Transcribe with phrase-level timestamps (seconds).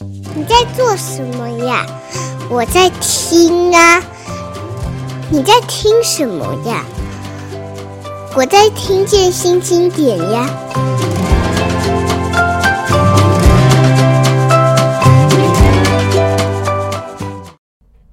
[0.00, 1.86] 你在做什么呀？
[2.50, 4.02] 我在听啊。
[5.30, 6.84] 你在听什么呀？
[8.36, 10.48] 我在听见新经典呀。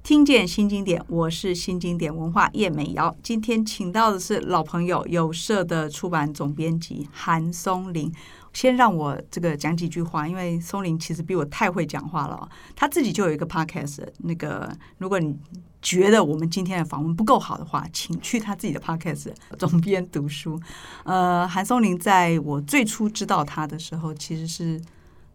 [0.04, 3.12] 听见新经典，我是新经典文化叶美瑶。
[3.24, 8.12] 今天请到的是老朋友有社的出版总编辑韩松林。
[8.52, 12.48] 先让我这个讲几句话，因为松林其实比我太会讲话了。
[12.76, 15.34] 他自己就有一个 podcast，那个如果你
[15.80, 20.60] 觉得我们今天的访问不够好的话，请去他自己的 podcast 总编读书。
[21.04, 24.78] 呃，韩松林在我最初知道他的时候，其实是《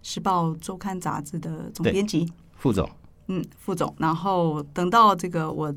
[0.04, 2.88] 时报周刊》杂志的总编辑，副总。
[3.28, 3.94] 嗯，副总。
[3.98, 5.74] 然后等到这个我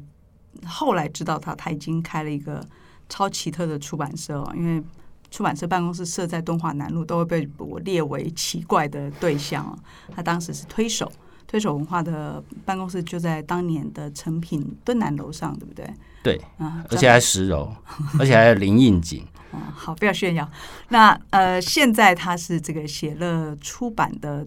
[0.66, 2.62] 后来知道他，他已经开了一个
[3.08, 4.82] 超奇特的出版社哦，因为。
[5.30, 9.78] 出版社办公室设在敦化南路，都会被我列为奇怪的对象。
[10.14, 11.10] 他当时是推手，
[11.46, 15.88] 推手文化的办公室就在当年的成品敦南楼上，对不对？
[16.22, 17.72] 对，啊，而且还十楼，
[18.18, 19.24] 而且还有林应景。
[19.52, 20.48] 哦，好，不要炫耀。
[20.88, 24.46] 那呃，现在他是这个写乐出版的，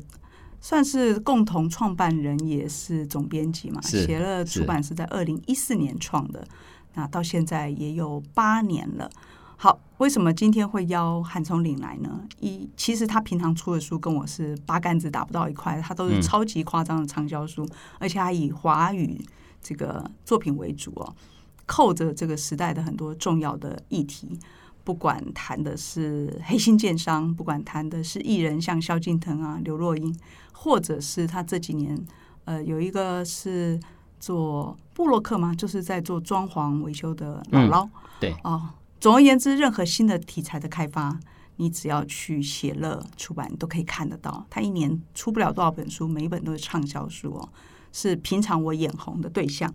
[0.61, 3.81] 算是共同创办人，也是总编辑嘛。
[3.81, 6.45] 写乐出版是在二零一四年创的，
[6.93, 9.09] 那到现在也有八年了。
[9.63, 12.27] 好，为什么今天会邀韩松林来呢？
[12.41, 19.23] 一，其实他平常出的书跟我是八竿子打不到一块，他都是超级夸张的畅销书，嗯、而且他以华语
[19.61, 21.15] 这个作品为主哦，
[21.65, 24.37] 扣着这个时代的很多重要的议题，
[24.83, 30.13] 不管谈的是黑心建商，不管谈的是艺人像萧敬腾啊、刘若英，
[30.51, 31.97] 或者是他这几年
[32.43, 33.79] 呃有一个是
[34.19, 38.61] 做布洛克嘛，就是在做装潢维修的姥姥，嗯、对哦。
[39.03, 41.19] 总而言之，任何新的题材的开发，
[41.57, 44.47] 你只要去写乐出版，你都可以看得到。
[44.49, 47.49] 他一年出不了多少本书，每一本都是畅销书哦，
[47.91, 49.69] 是平常我眼红的对象。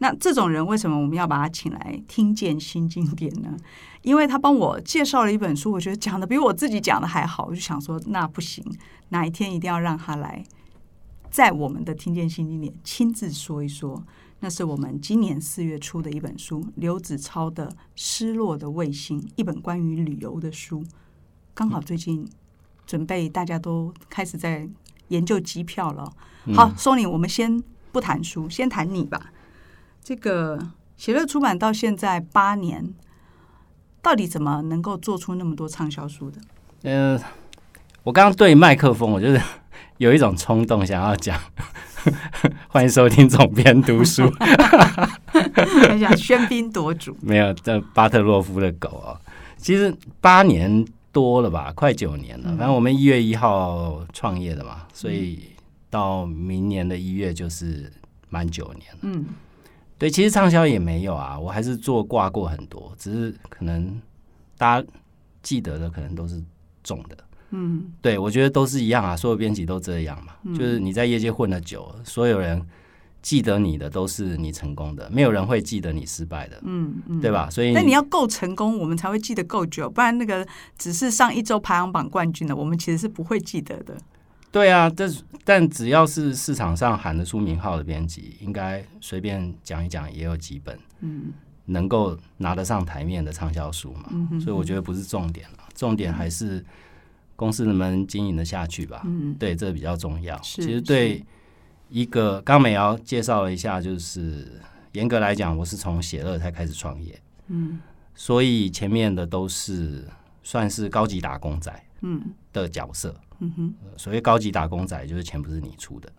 [0.00, 3.56] 那这种人为什么我们要把他请来听见新经典呢？
[4.02, 8.62] 因为他帮我介绍了一本书，我觉得讲的比我自己讲的还好，我就想说那不行，
[9.08, 10.44] 哪一天一定要让他来，
[11.30, 14.04] 在我们的听见新经典亲自说一说。
[14.44, 17.66] 那是我们今年四月出的一本书，刘子超的
[17.96, 20.84] 《失落的卫星》，一本关于旅游的书。
[21.54, 22.28] 刚好最近
[22.86, 24.68] 准备，大家都开始在
[25.08, 26.12] 研究机票了。
[26.54, 29.32] 好，，Sony，，我们先不谈书，先谈你吧。
[30.02, 30.58] 这个
[30.98, 32.92] 写乐出版到现在八年，
[34.02, 36.38] 到底怎么能够做出那么多畅销书的？
[36.82, 37.24] 嗯、呃，
[38.02, 39.40] 我刚刚对麦克风，我就是
[39.96, 41.40] 有一种冲动想要讲。
[42.68, 44.30] 欢迎收听总编读书。
[45.88, 47.16] 很想喧宾夺主。
[47.22, 49.16] 没有，这巴特洛夫的狗哦，
[49.56, 52.48] 其实八年多了吧，快九年了。
[52.56, 55.50] 反正我们一月一号创业的嘛，所以
[55.90, 57.90] 到明年的一月就是
[58.28, 58.98] 满九年了。
[59.02, 59.26] 嗯，
[59.98, 64.00] 对，其实畅销也没有啊，我还是做挂过很多，只是可能
[64.58, 64.88] 大家
[65.42, 66.42] 记得的可能都是
[66.82, 67.16] 重的。
[67.50, 72.60] 嗯，对，我觉得都是一样啊，所有编辑都这样嘛，嗯、就是你在业界混了久了，所有人
[73.22, 77.48] 记得你的都是你成功的，没有人会记得你失败的，嗯嗯，对吧？
[77.48, 80.46] 所以，那你要够成功，我们才会记得够久，不然那个
[80.76, 83.96] 只是上一周排行榜冠军的，我们其实是不会记得的。
[84.50, 91.32] 对啊，但但只要是市场上喊得出名号的编辑，应该随便讲一讲也有几本，嗯，
[91.66, 94.08] 能够拿得上台面的畅销书嘛。
[94.10, 96.64] 嗯、哼哼，所以我觉得不是重点了，重点还是。
[97.36, 99.02] 公司能不能经营得下去吧？
[99.04, 100.38] 嗯，对，这个比较重要。
[100.38, 101.24] 其实对
[101.88, 104.60] 一个刚美瑶介绍了一下，就是
[104.92, 107.20] 严格来讲，我是从写乐才开始创业。
[107.48, 107.80] 嗯，
[108.14, 110.06] 所以前面的都是
[110.42, 113.14] 算是高级打工仔，嗯的角色。
[113.40, 116.12] 嗯哼，所谓高级打工仔，就是钱不是你出的，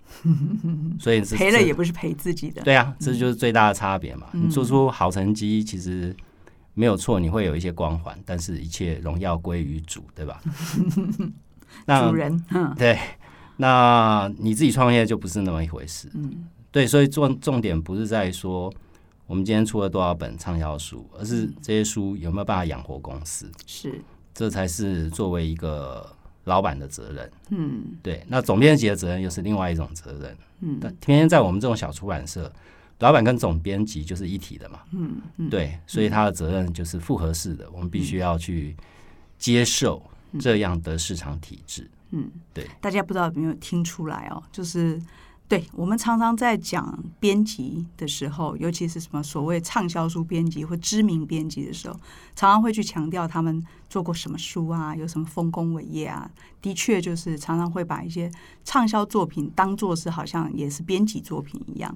[1.00, 2.62] 所以赔了也不是赔自己的。
[2.62, 4.28] 对啊，这就是最大的差别嘛。
[4.34, 6.16] 你做出好成绩，其实。
[6.76, 10.42] 没有错，你会有一些光环，但是一切荣耀归于主，对吧？
[11.88, 13.00] 那主人，嗯，对，
[13.58, 18.72] 那你自己创业就不是那么一回事，嗯，对，所以重重点不是在说
[19.26, 24.02] 我们今天出了多少本畅销书，而是这些书有没有办法养活公司，是，
[24.34, 26.06] 这才是作为一个
[26.44, 32.52] 老板的责任，嗯，对，那总编辑的责任又是另外一种责任，嗯，但天天在我们这种小出版社。
[33.00, 38.76] 老板跟总编辑就是一体的嘛，嗯，嗯对，所以他的责任就是复合式的，嗯、我们必须要去
[39.38, 40.02] 接受
[40.40, 42.66] 这样的市场体制，嗯，对。
[42.80, 44.42] 大家不知道有没有听出来哦？
[44.50, 45.02] 就是
[45.48, 52.00] 对，我们常常在讲编辑的时候，尤其是什么所谓畅销书编辑或知名编辑的时候，
[52.34, 56.32] 常常会去强调他们做过什么书啊，有什么丰功伟业啊。
[56.62, 58.32] 的确，就是常常会把一些
[58.64, 61.96] 畅销作品当做是好像也是编辑作品一样。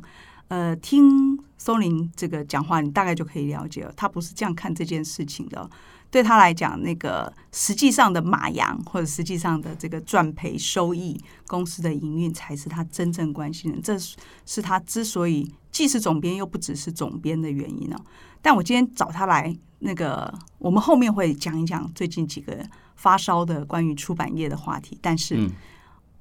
[0.49, 5.69] 呃，听松林这个讲话，你大概就可以了解了，他不是这样看这件事情的。
[6.11, 11.15] 对他来讲，那个实际上的马洋或者实际上的这个赚赔收益、
[11.45, 13.79] 公司的营运，才是他真正关心的。
[13.79, 13.95] 这
[14.43, 17.97] 是他之所以既是总编又不只是总编的原因哦。
[18.41, 22.57] 但我今天找他来，那个我们后面会讲一讲最近几个
[22.95, 24.97] 发烧的关于出版业的话题。
[24.99, 25.47] 但是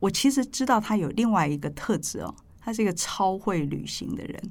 [0.00, 2.34] 我其实知道他有另外一个特质哦，
[2.68, 4.42] 他是一个超会旅行的人。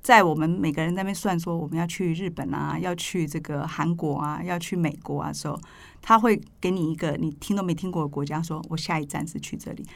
[0.00, 5.56] 在我们每个人在那边算说我们要去日本啊，要去这个韩国啊，要去美国啊的时候，
[6.00, 9.86] 他会给你一个你听都没听过的国家，说我下一站是去这里。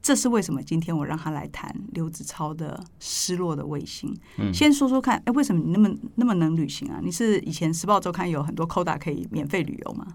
[0.00, 0.62] 这是为什么？
[0.62, 4.14] 今天我让他来谈刘子超的《失落的卫星》。
[4.38, 6.98] 嗯，先说说看，哎，为什么你那么那么能旅行啊？
[7.02, 10.06] 你是以前《时报周刊》有很多 quota 可以免费旅游吗？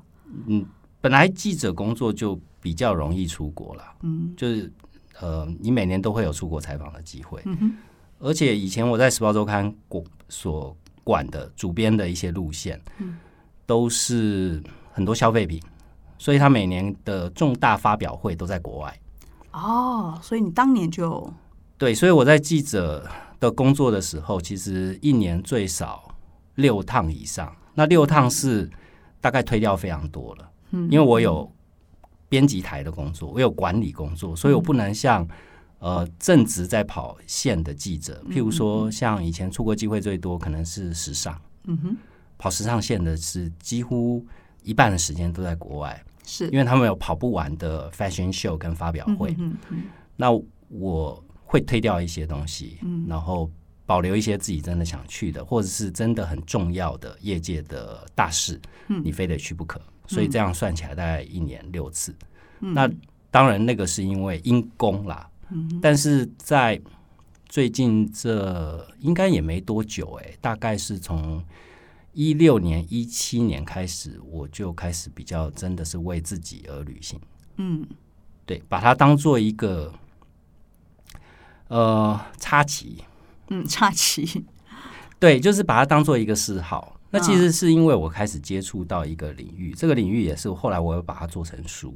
[0.48, 0.66] 嗯，
[1.00, 3.84] 本来记者工作就比较容易出国了。
[4.02, 4.74] 嗯，就是
[5.20, 7.42] 呃，你每年都会有出国采访的机会。
[7.46, 7.78] 嗯。
[8.20, 9.70] 而且以前我在《时报周刊》
[10.30, 12.80] 所管的主编的一些路线，
[13.66, 14.64] 都是
[14.94, 15.62] 很多消费品，
[16.18, 19.00] 所以他每年的重大发表会都在国外。
[19.52, 21.32] 哦，所以你当年就
[21.78, 23.06] 对，所以我在记者
[23.42, 26.16] 的工作的时候，其实一年最少
[26.56, 27.54] 六趟以上。
[27.74, 28.70] 那六趟是
[29.20, 31.52] 大概推掉非常多了，因为我有
[32.34, 35.28] 编辑台的工作，我有管理工作，所以我不能像。
[35.80, 41.98] 呃，正职在跑线的记者，譬如说像以前出国机会最多，可能是时尚，嗯哼，
[42.38, 44.26] 跑时尚线的是几乎
[44.64, 46.48] 一半的时间都在国外，是。
[46.52, 49.84] 因为他们有跑不完的 fashion show 跟发表会，嗯嗯，
[50.16, 50.32] 那
[50.70, 53.52] 我会推掉一些东西，嗯，然后
[53.86, 58.58] 保留一些自己真的想去的，或者是真的很重要的业界的大事，
[58.88, 62.16] 嗯，你非得去不可，所以这样算起来大概一年六次，
[62.60, 62.90] 嗯，那
[63.32, 65.30] 当然那个是因为因公啦。
[65.82, 66.82] 但是在
[67.48, 71.44] 最近这应该也没多久哎，大概是从
[72.14, 77.20] 一六年、一七年开始，我就开始比较真的是为自己而旅行。
[77.58, 77.86] 嗯，
[78.46, 79.94] 对，把它当做一个
[81.68, 83.04] 呃插旗。
[83.50, 84.46] 嗯，插旗。
[85.20, 87.00] 对，就是把它当做一个嗜好。
[87.14, 91.94] 那其实是因为我开始接触到一个领域，这个领域也是后来我又把它做成书，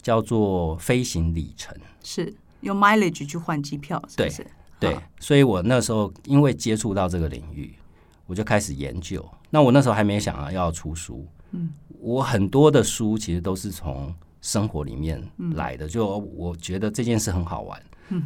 [0.00, 1.76] 叫做飞行里程。
[2.02, 2.32] 是。
[2.62, 4.44] 用 mileage 去换机票是不是？
[4.80, 7.72] 对，对，所以我那时候因为接触到这个领域，
[8.26, 9.24] 我就开始研究。
[9.48, 15.22] 那我那时候还没想啊要出书，嗯，我很多的书其实都是从生活里面
[15.54, 17.80] 来的，就我觉得这件事很好玩，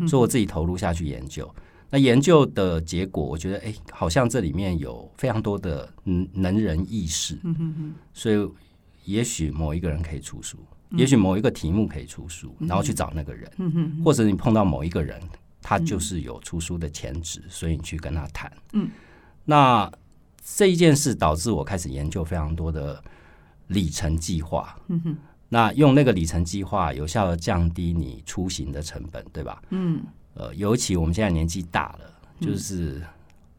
[0.09, 1.47] 所以我自己投入下去研究。
[1.93, 5.87] 那研究的结果，我觉得哎，好像这里面有非常多的
[6.33, 7.39] 能人异士，
[8.15, 8.49] 所以
[9.05, 10.57] 也许某一个人可以出书。
[10.97, 15.21] 也许某一个题目可以出书，然后去找那个人，嗯、哼或者你碰到某一个人，
[15.63, 18.51] 他就是有出书的潜质，嗯、所以你去跟他谈。
[18.73, 18.91] 嗯，
[19.45, 19.91] 那
[20.43, 23.03] 这一件事导致我开始研究非常多的
[23.69, 24.79] 里程计划。
[24.89, 25.17] 嗯哼，
[25.49, 29.63] 那用那个里程计划有效的降低你出行的成本，对吧？
[29.71, 30.03] 嗯，
[30.35, 33.03] 呃，尤其我们现在年纪大了，就是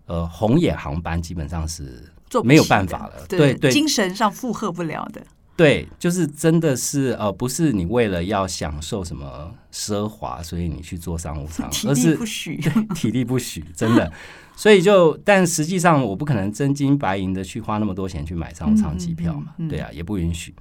[0.05, 2.03] 呃红眼航班基本上是
[2.43, 5.21] 没有办法了，对对，对精神上负荷不了的。
[5.55, 12.59] 对，就是真的是呃，不是你为了要享受什么奢华，所以你去做商务舱， 而是不许，
[12.95, 14.11] 体力不许，真的。
[14.55, 20.55] 所以就，但实际上我不可能真金白银的去花那么多钱去买商务舱机票嘛，嗯嗯嗯、对啊，也不允许。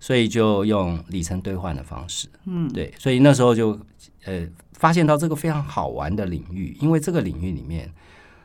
[0.00, 2.92] 所以就用里程兑换的方式，嗯，对。
[2.98, 3.78] 所以那时候就
[4.24, 7.90] 呃，发现到这个非常好玩的领域，因为这个领域里面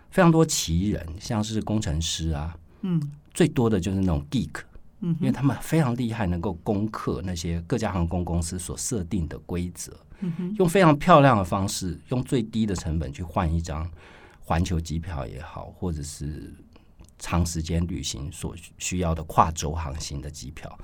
[0.10, 3.02] 非常多奇人，像是工程师啊，嗯，
[3.34, 4.62] 最多的就是那种 geek
[5.02, 5.16] 嗯。
[5.20, 9.92] 因为他们非常厉害，能够攻克那些各家航空公司所设定的规则，
[10.22, 13.90] 嗯用非常漂亮的方式，用最低的成本去换一张
[14.40, 16.54] 环球机票也好，或者是
[17.22, 20.78] 长时间旅行所需要的跨洲航行的机票，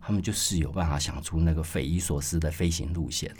[0.00, 3.32] 他们就是有办法想出那个匪夷所思的飞行路线。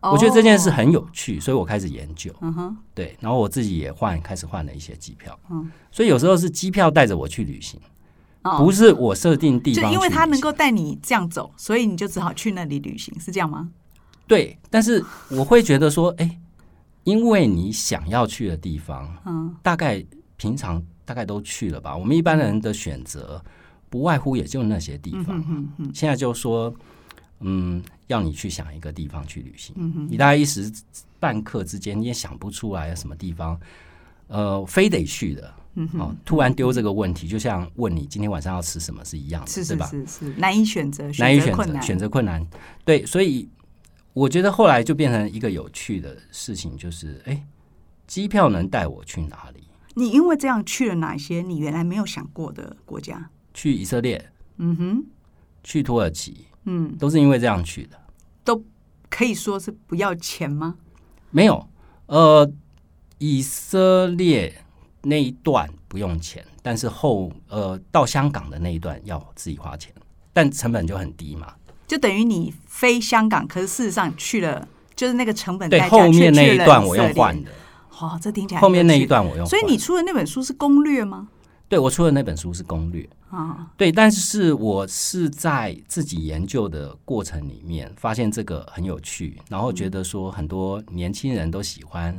[0.00, 2.30] 我觉得这件事很有趣，所以我开始研究。
[2.94, 5.36] 对，然后我自己也换，开始换了一些机票。
[5.90, 7.80] 所以有时候是机票带着我去旅行。
[8.58, 13.70] 不是我设定地方，就因为他能够带你这样走，所以你就只好去那里旅行，是这样吗？
[14.26, 16.38] 对，但是我会觉得说，哎，
[17.04, 20.04] 因为你想要去的地方，嗯，大概
[20.36, 21.96] 平常大概都去了吧。
[21.96, 23.42] 我们一般人的选择
[23.88, 25.72] 不外乎也就那些地方。
[25.94, 26.74] 现在就说，
[27.40, 30.72] 嗯，要你去想一个地方去旅行，嗯、你大概一时
[31.20, 33.58] 半刻之间你也想不出来什么地方，
[34.28, 35.54] 呃，非得去的。
[35.76, 39.86] 嗯，哦，突然丢这个问题，就像问你今天晚上要吃什么是一样的，是是吧？
[39.86, 42.46] 是是是，难以选择，难以选择，选择困难。
[42.84, 43.48] 对，所以
[44.12, 47.44] 我觉得后来就变成一个有趣的事情，就是哎，
[48.06, 49.64] 机票能带我去哪里？
[49.94, 53.30] 你因为这样去了哪些你原来没有想过的国家？
[53.52, 55.04] 去以色列，嗯哼，
[55.62, 57.98] 去土耳其，嗯，都是因为这样去的。
[58.44, 58.62] 都
[59.08, 60.76] 可以说是不要钱吗？
[61.30, 61.68] 没有，
[62.06, 62.52] 呃，
[63.18, 64.60] 以色列。
[65.06, 69.92] 那一段不用钱，但是后呃到香港的那一段要自己花钱，
[70.32, 71.52] 但成本就很低嘛。
[71.86, 75.68] 就等于你飞香港，可是事实上去了，就是那个成本。
[75.68, 77.50] 对，后面那一段我用换的。
[78.00, 79.46] 哦，这听起来后面那一段我用。
[79.46, 81.28] 所以你出的那本书是攻略吗？
[81.68, 83.70] 对，我出的那本书是攻略啊。
[83.76, 92.14] 对，但是我是在自己研究的过程里面发现这个很有趣，然后觉得说很多年轻人都喜欢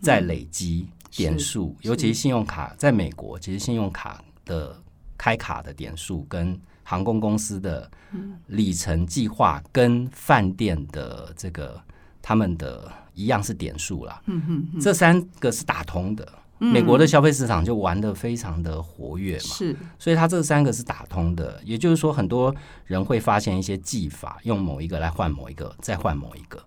[0.00, 0.86] 在累积。
[1.16, 4.80] 点数，尤其是信用卡，在美国，其实信用卡的
[5.18, 7.90] 开卡的点数跟航空公司的
[8.46, 11.82] 里程计划跟饭店的这个
[12.22, 14.20] 他们的一样是点数啦。
[14.26, 16.26] 嗯哼，这三个是打通的。
[16.62, 21.58] 美国的消费市场就玩的非常的活跃嘛，是，所以它这三个是打通的。
[21.64, 26.62] 也就是说，很多人会发现一些技法，用某一个来换某一个，再换某一个。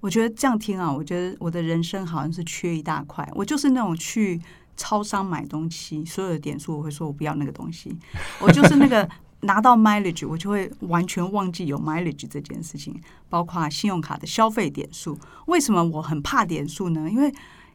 [0.00, 3.26] 我觉得这样听啊，我觉得我的人生好像是缺一大块。
[3.34, 4.38] 我就是那种去
[4.76, 7.96] 超商买东西，所有的点数我会说我不要那个东西。
[8.38, 9.08] 我就是那个
[9.44, 15.18] 拿到 mileage，我就会完全忘记有 mileage 这件事情，包括信用卡的消费点数。
[15.46, 17.08] 为什么我很怕点数呢？
[17.10, 17.32] 因为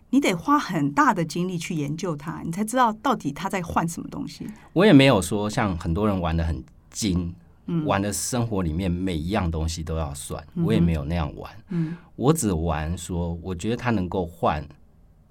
[0.10, 4.48] 你得花很大的精力去研究它，你才知道到底它在换什么东西。
[4.74, 7.34] 我也没有说像很多人玩的很精。
[7.72, 11.56] 嗯玩的生活里面每一样东西都要算，我也没有那样玩。
[11.68, 14.68] 嗯，我只玩说，我觉得它能够换，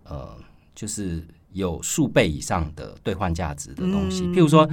[0.04, 0.38] 呃，
[0.72, 4.24] 就是有数倍以上的兑换价值的东西。
[4.28, 4.68] 譬如说，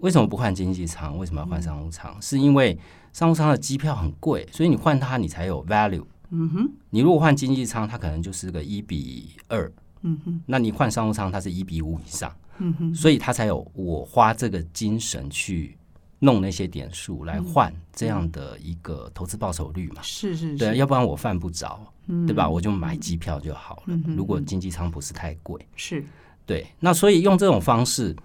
[0.00, 1.16] 为什么不换经济舱？
[1.18, 2.16] 为什么要换商务舱？
[2.20, 2.78] 是因为
[3.12, 6.04] 商务舱的机票很贵，所以你换它，你才有 value。
[6.30, 9.70] 嗯哼，你如果换经济舱，它可能就是个一比二。
[10.02, 12.34] 嗯哼，那你换商务舱，它是一比五以上。
[12.58, 15.76] 嗯哼，所以它才有我花这个精神去。
[16.18, 20.00] 弄那些点数来换这样的一个投资报酬率嘛？
[20.02, 22.48] 是是是，对，要不然我犯不着，嗯、对吧？
[22.48, 23.82] 我就买机票就好了。
[23.88, 26.02] 嗯、如果经济舱不是太贵，是
[26.46, 26.66] 对。
[26.80, 28.16] 那所以用这种方式，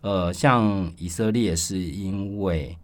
[0.00, 2.76] 呃，像以色列是因为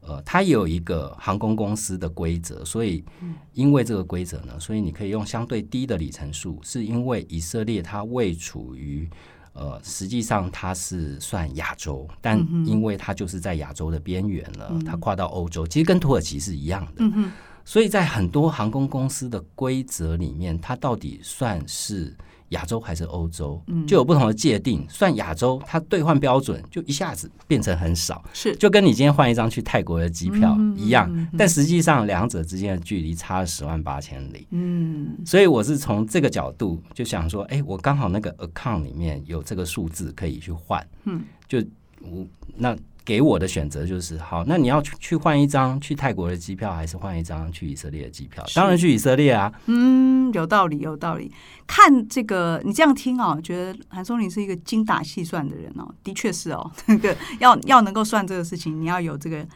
[0.00, 3.04] 呃，它有一个航空公司的规则，所以
[3.52, 9.08] 因为这个规则呢，所以你可以用相对低的里程数，是因为以色列它未处于。
[9.54, 17.04] 呃，实际上它是算亚洲，但因为它就是在亚洲的边缘了，嗯、它跨到欧洲，其实跟土耳其是一样的。
[17.04, 17.30] 嗯、
[17.64, 22.14] 所以在很多航空公司的规则里面，它到底算是
[22.54, 24.86] 亚洲还是欧洲，就有不同的界定。
[24.88, 31.28] 算亚洲，它兑换标准就一下子变成很少，是就跟你今天换一张去泰国的机票一样。
[31.36, 34.46] 但实际上两者之间的距离差了十万八千里。
[34.50, 40.84] 嗯，所以我是从这个角度就想说，哎，我刚好那个 account 里面有这个数字可以去换。
[41.04, 41.58] 嗯，就
[42.00, 42.76] 我那。
[43.04, 48.42] 给我的选择就是好，那你要去去换一张去泰国的机票，还是换一张去以色列的机票？
[48.54, 49.52] 当然去以色列啊。
[49.66, 51.30] 嗯，有道理，有道理。
[51.66, 56.70] 看这个，你这样听哦，觉得韩松林是一个精打细算的人哦，的确是哦。
[56.86, 59.46] 那个要要能够算这个事情，你要有这个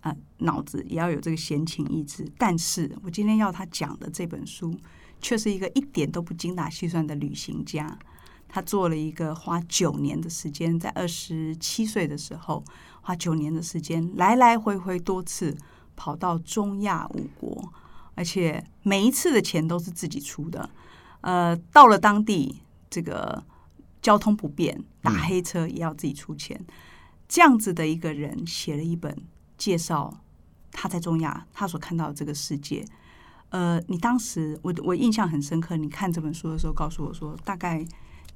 [0.00, 2.26] 呃脑子，也要有这个闲情逸致。
[2.38, 4.74] 但是我今天要他讲的这本书，
[5.20, 7.98] 却是一个一点都不精打细算的旅行家。
[8.48, 12.64] 他做了一个花九年的时间，在二十七岁的时候，
[13.02, 15.54] 花九年的时间，来来回回多次
[15.94, 17.72] 跑到中亚五国，
[18.14, 20.70] 而且每一次的钱都是自己出的。
[21.20, 23.42] 呃，到了当地，这个
[24.00, 26.58] 交通不便，打黑车也要自己出钱。
[27.28, 29.14] 这样子的一个人，写了一本
[29.58, 30.20] 介绍
[30.70, 32.84] 他在中亚他所看到的这个世界。
[33.50, 37.84] 呃，你当时我我印象很深刻，你看这本书的时候，告诉我说大概。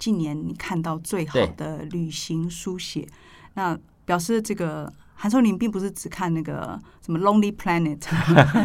[0.00, 3.06] 近年你看到最好的旅行书写，
[3.54, 7.98] 那表示这个韩松林并不是只看那个什么《Lonely Planet》，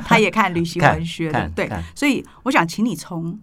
[0.06, 1.48] 他也看旅行文学的。
[1.54, 3.38] 对，所以我想请你从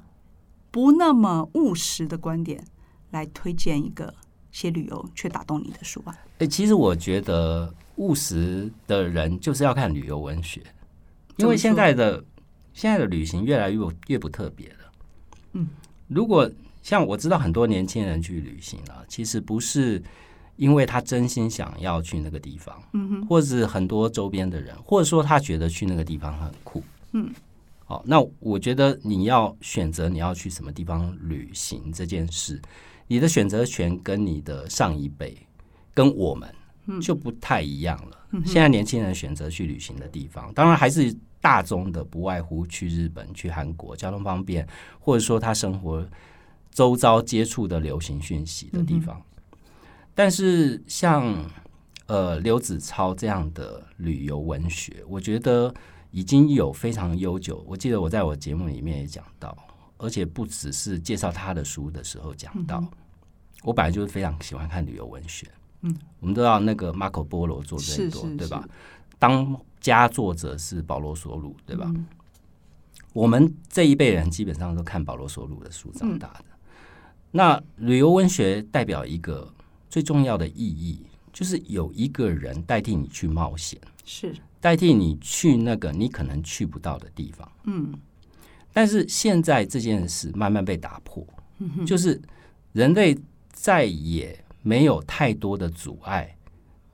[0.70, 2.64] 不那么务实的观点
[3.11, 4.12] 来推荐一个
[4.50, 6.16] 写旅游却打动你的书吧。
[6.38, 10.62] 哎，其实我觉得务实的人就是要看旅游文学，
[11.37, 12.25] 因为现在的
[12.72, 14.92] 现在的旅行越来越越不特别了。
[15.52, 15.68] 嗯，
[16.08, 16.50] 如果。
[16.83, 20.03] 像我知道很多年轻人去旅行啊，其实不是
[20.57, 27.33] 因为他真心想要去那个地方，嗯哼，或者是很多周边的人，或者说他觉得去那个地方很酷，嗯，
[27.85, 32.61] 好，那我觉得你要选择你要去什么地方旅行这件事，
[33.07, 35.37] 你的选择权跟你的上一辈
[35.95, 36.53] 跟我们
[37.01, 38.19] 就不太一样了。
[38.45, 44.67] 现在年轻人选择去旅行的地方，当然还是大众的，不外乎去日本、去韩国，交通方便，
[44.99, 46.07] 或者说他生活
[46.73, 49.23] 周遭接触的流行讯息的地方。
[50.14, 51.49] 但是像
[52.07, 55.73] 呃刘子超这样的旅游文学，我觉得
[56.11, 57.64] 已经有非常悠久。
[57.69, 59.57] 我记得我在我节目里面也讲到，
[59.99, 62.83] 而且不只是介绍他的书的时候讲到。
[63.62, 65.47] 我本来就是非常喜欢看旅游文学。
[65.83, 68.69] 嗯，我们都知道那个马可波罗做最多，对吧？
[69.19, 71.88] 当家作者是保罗索鲁，对吧？
[73.12, 76.45] 我们这一辈人基本上都看保罗索鲁的书长大的。
[77.33, 79.53] 那旅游文学代表一个。
[79.93, 87.53] 最重要的意义就是有一个人代替你去冒险，是代替你去那个你可能去不到的地方。
[87.65, 87.93] 嗯，
[88.73, 91.27] 但是现在这件事慢慢被打破，
[91.87, 92.19] 就是
[92.73, 93.15] 人类
[93.53, 96.35] 再也没有太多的阻碍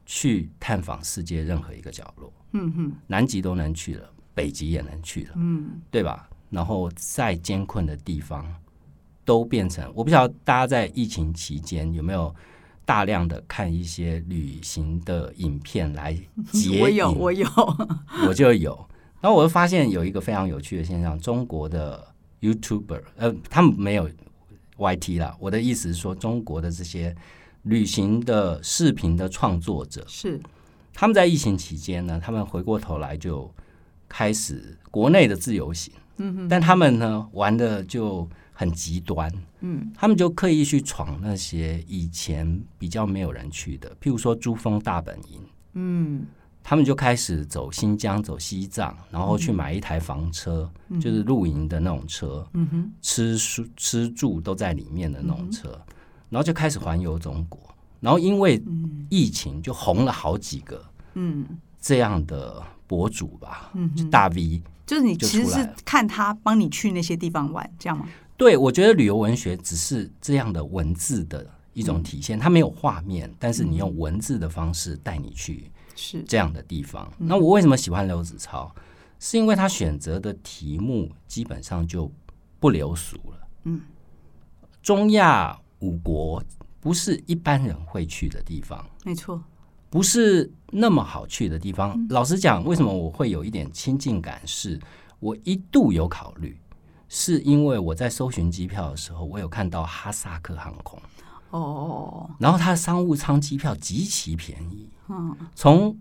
[0.04, 2.32] 去探访世界任何一个角落。
[2.54, 6.28] 嗯哼，南极都能去了，北极也能去了，嗯，对吧？
[6.50, 8.44] 然后再艰困的地方
[9.28, 12.34] 都变成，我不晓得大家在疫情期间有没有。
[12.88, 16.18] 大量的看一些旅行的影片来
[16.50, 17.46] 解， 我有，我有，
[18.26, 18.74] 我就有。
[19.20, 22.02] 然后我就发现有一个非常有趣的现象：中国的
[22.40, 24.08] YouTuber，呃，他们没有
[24.78, 25.36] YT 啦。
[25.38, 27.14] 我的意思是说，中国的这些
[27.64, 30.40] 旅行的视频的创作者，是
[30.94, 33.52] 他们在疫情期间呢，他们回过头来就
[34.08, 35.92] 开始国内的自由行。
[36.18, 38.28] 嗯，但他们呢玩的就。
[38.60, 45.40] 很极端，嗯，他们就刻意去闯那些以前比较没有人去的，譬如说珠峰大本营，
[45.74, 46.26] 嗯，
[46.64, 55.94] 他们就开始走新疆、走西藏，然后去买一台房车，嗯、就是露营的那种车，嗯哼，吃住吃住都在里面的那种车，嗯、
[56.30, 57.60] 然后就开始环游中国，
[58.00, 58.60] 然后因为
[59.08, 60.84] 疫情就红了好几个，
[61.14, 61.46] 嗯，
[61.80, 68.08] 这样的博主吧，嗯，就大 V，就是你其实是看他帮你去那些地方玩，这样吗？
[68.38, 77.12] 对，我觉得旅游文学只是这样的文字的一种体现，它没有画面，但是你用文字的方式带你去是这样的地方。
[77.18, 78.74] 那我为什么喜欢刘子超？
[79.20, 82.10] 是因为他选择的题目基本上就
[82.58, 83.48] 不流俗了。
[83.64, 83.82] 嗯，
[84.80, 86.42] 中亚五国
[86.80, 89.42] 不是一般人会去的地方，没错，
[89.90, 91.98] 不是那么好去的地方。
[92.10, 94.40] 老实讲，为什么我会有一点亲近感？
[94.46, 94.78] 是
[95.20, 96.58] 我一度有考虑。
[97.10, 101.00] 是因为我在搜寻机票的时候，我有看到哈萨克航空
[101.48, 105.96] 哦，然后它的商务舱机票极其便宜，嗯，从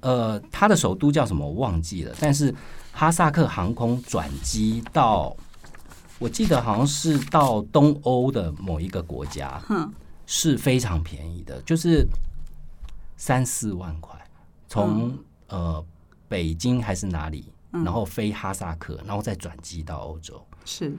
[0.00, 2.54] 呃它的首都叫什么我忘记了，但是
[2.92, 5.36] 哈萨克航空转机到，
[6.18, 9.92] 我记得好像是到东欧的某一个国家，嗯，
[10.24, 12.08] 是非常便宜的，就是
[13.18, 14.18] 三四万块，
[14.66, 15.14] 从
[15.48, 15.84] 呃
[16.26, 17.52] 北京还是哪里？
[17.70, 20.96] 然后飞哈萨克，然后再转机到欧洲，是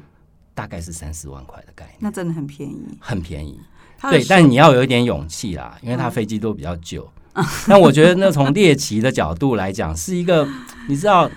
[0.54, 3.60] 大概是三四万块的概念，那真的很便宜，很便宜。
[4.00, 7.12] 对，但你要有一点勇气啦，因为它飞机都比较旧。
[7.68, 10.48] 那我觉得，那从猎奇的角度来讲，是一个
[10.88, 11.28] 你知道。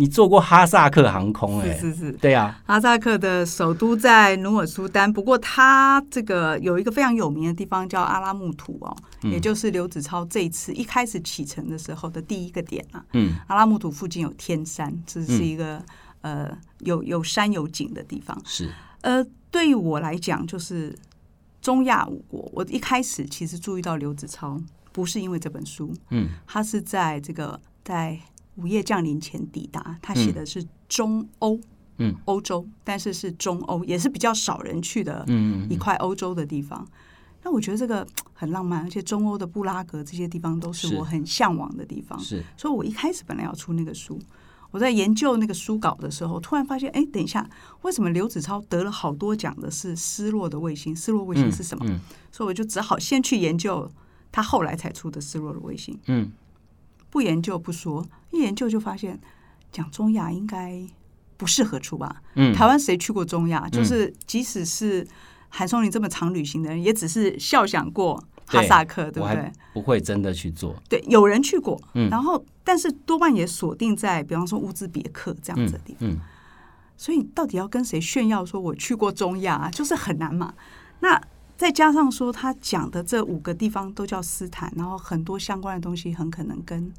[0.00, 1.60] 你坐过哈萨克航空？
[1.60, 1.72] 欸？
[1.72, 2.58] 哎，是是是，对啊。
[2.64, 13.04] 哈萨克的首都在努尔苏丹，不过它这个有一个非常有名的地方叫阿拉木图哦，嗯、也就是刘子超这一次一开始启程的时候的第一个点啊。
[13.12, 15.76] 嗯，阿拉木图附近有天山，这是一个、
[16.22, 18.40] 嗯、呃有有山有景的地方。
[18.46, 20.98] 是，呃，对于我来讲，就是
[21.60, 24.58] 中亚五国，我一开始其实注意到刘子超，
[24.92, 28.18] 不是因为这本书，嗯，他是在这个在。
[28.56, 31.58] 午夜降临前抵达，他写的是中欧，
[31.98, 35.24] 嗯，欧洲，但是是中欧，也是比较少人去的，
[35.68, 36.86] 一块欧洲的地方。
[37.42, 42.18] 那我觉得这个很浪漫，而且中欧的布拉格这些地方都是我很向往的地方。
[42.18, 44.20] 是，所以我一开始本来要出那个书，
[44.70, 47.48] 我在研究那个书稿的时候，突然发现，哎，等一下，
[47.80, 50.94] 为什么刘子超得了好多奖的是失落的卫星？
[50.94, 51.86] 失落卫星是什么？
[52.30, 53.90] 所以我就只好先去研究
[54.30, 55.98] 他后来才出的失落的卫星。
[56.08, 56.30] 嗯。
[57.10, 59.20] 不研究不说，一研究就发现，
[59.72, 60.80] 讲中亚应该
[61.36, 62.22] 不适合出吧？
[62.34, 63.68] 嗯，台湾谁去过中亚？
[63.68, 65.06] 就是即使是
[65.48, 69.52] 韩松林这么常旅行的人，也只是笑想过哈萨克，对不对？
[69.72, 70.74] 不会真的去做。
[70.88, 76.08] 对，有人去过，嗯，然后但是多半也锁定在，比方说乌兹别克这样子的地方。
[76.08, 76.18] 嗯，
[76.96, 80.54] 所以到底要跟谁炫耀说我去过中亚，就是很难嘛。
[81.00, 81.20] 那
[81.60, 86.90] 再加上说他讲的这五个地方都叫斯坦，然后很多相关的东西很可能跟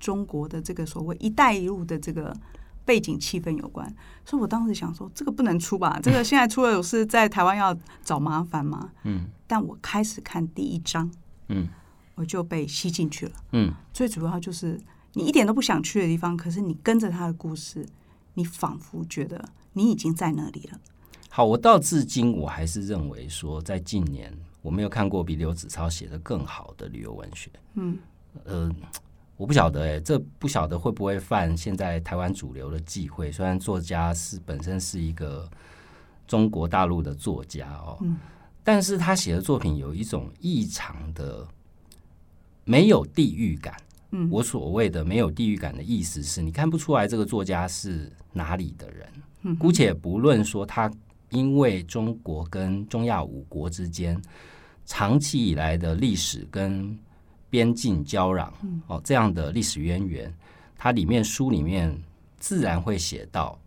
[0.00, 2.36] 中国的这个所谓“一带一路”的这个
[2.84, 3.86] 背景气氛有关，
[4.24, 6.00] 所以我当时想说，这个不能出吧？
[6.02, 8.90] 这个现在出了有事在台湾要找麻烦吗？
[9.04, 11.08] 嗯，但我开始看第一章，
[11.46, 11.68] 嗯，
[12.16, 14.80] 我就被吸进去了，嗯，最主要就是
[15.12, 17.86] 你一点都不想去的地方，可是你跟着他的故事，
[18.34, 20.80] 你仿佛觉得你已经在那里了。
[21.32, 27.48] 好，我到至今我还是认为说，在近年我没有看过比刘子超写的更好的旅游文学。
[27.74, 27.96] 嗯，
[28.42, 28.68] 呃，
[29.36, 33.30] 我不晓得哎、欸，这不晓得会不会犯现在台湾主流的忌讳。
[33.30, 35.48] 虽然作家是本身是一个
[36.26, 38.16] 中国大陆的作家哦，嗯，
[38.64, 41.46] 但是他写的作品有一种异常的
[42.64, 43.76] 没有地域感。
[44.10, 49.08] 嗯，我所谓的没有地域感的意思是你看不出来这个作家是哪里的人。
[49.42, 50.90] 嗯，姑且不论说他。
[51.30, 54.20] 因为中国跟中亚五国之间
[54.84, 56.98] 长期以来的历史跟
[57.48, 58.50] 边境交壤，
[58.86, 60.32] 哦，这样的历史渊源，
[60.76, 61.96] 它里面书里面
[62.36, 63.58] 自然会写到，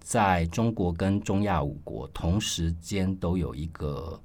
[0.00, 4.20] 在中国跟中亚五国同时间都有一个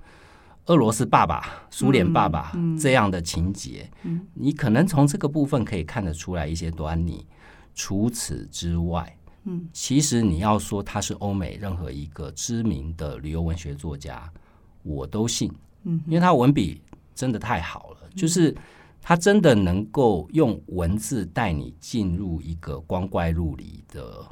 [0.67, 3.89] 俄罗斯爸爸、苏联爸爸这样的情节，
[4.33, 7.25] 你可能从这个部分可以看得出来一些端倪。
[7.75, 9.17] 除此之外。
[9.45, 14.31] 嗯，其实你要说他是欧美任何一个知名的旅游文学作家，
[14.83, 15.51] 我都信。
[15.83, 16.81] 嗯，因为他文笔
[17.13, 18.55] 真的太好了，就是
[19.01, 24.25] 他真的能够用文字带你进入一个光怪陆离的，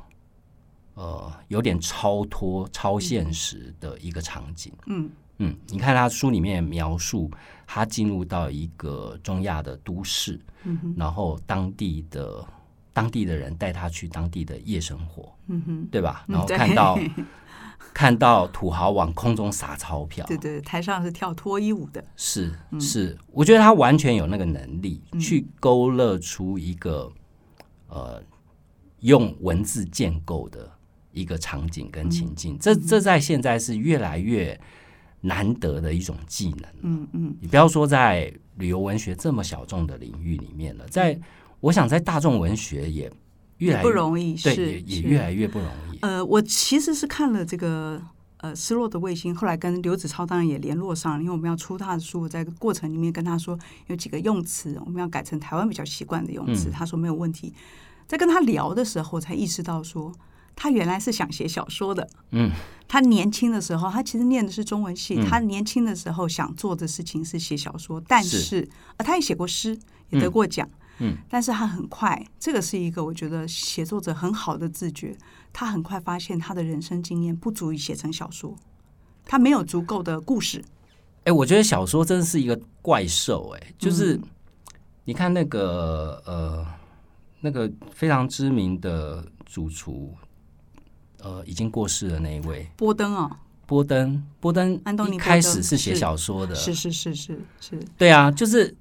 [0.94, 4.72] 呃，有点超脱、超现实的一个场景。
[4.86, 7.30] 嗯嗯，你看他书里面描述
[7.68, 12.48] 他进入到一个中亚的都市，嗯，然后当地的。
[12.94, 16.26] 当地的人带他去当地的夜生活，嗯哼，对吧？
[16.28, 17.00] 然后看到
[17.94, 27.12] 看到土豪往空中撒钞票，对对，台上是跳脱衣舞的，是是，我觉得他完全有那个能力去勾勒出一个
[27.88, 28.22] 呃
[29.00, 30.70] 用文字建构的
[31.12, 34.60] 一个场景跟情境，这这在现在是越来越
[35.22, 41.18] 难得的一种技能，嗯嗯，你不要说在旅游文学这么小众的领域里面了，在。
[41.62, 43.12] 我想在大众文学也
[43.58, 46.00] 越来越不容易，对，是也也越来越不容易。
[46.02, 48.02] 呃，我其实是看了这个
[48.38, 57.54] 呃失落的卫星，后来跟刘子超当然也联络上了，因为我们要出他的书，在过程里面跟他说有几个用词我们要改成台湾比较习惯的用词，嗯、他说没有问题。
[58.08, 60.12] 在跟他聊的时候，才意识到说
[60.56, 62.10] 他原来是想写小说的。
[62.32, 62.50] 嗯，
[62.88, 69.78] 他年轻的时候，他其实念的是中文系，嗯、他年轻的时候想做的事情是写小说，但是，是呃他也写过诗，
[70.10, 70.68] 也得过奖。
[70.68, 75.18] 嗯嗯，但是他很快，这个是一个我觉得写作者很好的自觉。
[75.52, 78.56] 他很快发现他的人生经验不足以写成小说，
[79.26, 80.64] 他没有足够的故事。
[81.26, 83.54] 哎，我觉得小说真的是一个怪兽。
[83.56, 84.18] 哎，就是
[85.04, 86.66] 你看那个呃，
[87.42, 90.14] 那个非常知名的主厨，
[91.20, 98.74] 呃，已经过世的那一位波登啊，波登，波登，安东尼，开始是写小说的，是是是是是，对啊，就是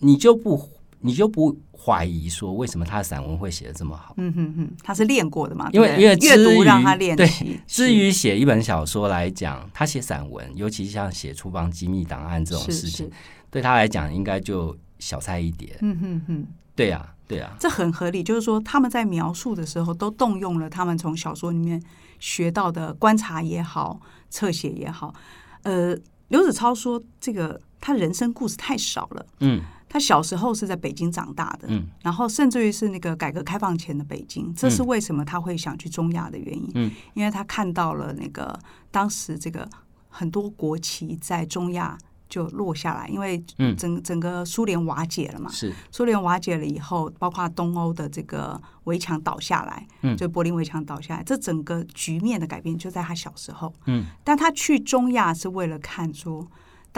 [0.00, 0.68] 你就不
[1.00, 1.56] 你就不。
[1.88, 4.12] 怀疑说，为什么他的散文会写的这么好？
[4.18, 5.70] 嗯哼哼，他是练过的嘛？
[5.72, 7.44] 因为因为阅读让他练习。
[7.44, 13.10] 对，至于写一本小说来讲，他写散文，尤其像写出房机密档案这种事情，
[13.50, 15.78] 对他来讲应该就小菜一碟。
[15.80, 16.46] 嗯哼哼，
[16.76, 18.22] 对呀，对呀，这很合理。
[18.22, 21.82] 就是说，他们在描述的时候，都动用了他们从小说里面
[22.18, 23.98] 学到的观察也好，
[24.28, 25.14] 侧写也好。
[25.62, 25.96] 呃，
[26.28, 29.26] 刘子超说，这个他人生故事太少了。
[29.40, 29.62] 嗯。
[29.88, 38.58] 他小时候是在北京长大的，嗯，然后甚至于是那个改革开放前的北京，这是为什么他会想去中亚的原因，嗯，因为他看到了那个
[38.90, 39.68] 当时这个
[40.08, 41.96] 很多国旗在中亚
[42.28, 43.42] 就落下来，因为
[43.78, 45.72] 整整个苏联瓦解了嘛，是。
[45.90, 56.46] 苏联瓦解了以后，包括东欧的这个围墙倒下来，嗯，就柏林围墙倒下来，这整个局面的改变就在他小时候，嗯，但他去中亚是为了看说。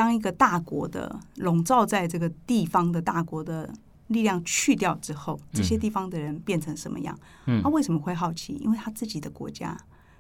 [0.01, 3.71] 当一个大国的笼罩在这个地方的大国的
[4.07, 7.15] 力量去掉之后，这些地方的人变成什么样？
[7.45, 8.55] 嗯，他为什么会好奇？
[8.63, 9.77] 因为他自己的国家，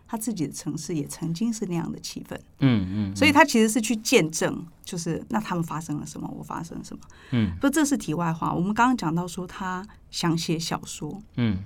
[0.06, 2.38] 他自己的城市也曾经是那样的气氛。
[2.58, 7.02] 嗯嗯，所以他其实是去见证，就是那他们发生了什么，我发生了什么。
[7.30, 8.52] 嗯，不，这是题外话。
[8.52, 11.22] 我们刚刚讲到说他想写小说。
[11.36, 11.64] 嗯，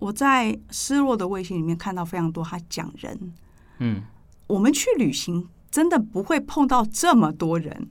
[0.00, 3.32] 我在《失落的卫星》里面看到非常多他讲人。
[3.78, 4.02] 嗯，
[4.48, 5.48] 我们去旅行。
[5.74, 7.88] 真的不会碰到这么多人，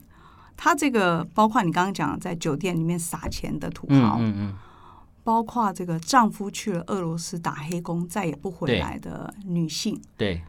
[0.56, 4.54] 他这个包括你刚刚讲在酒店里面撒钱的土豪，嗯嗯，
[5.22, 10.40] 包括这个丈夫去了俄罗斯打黑工再也不回来的女性，对，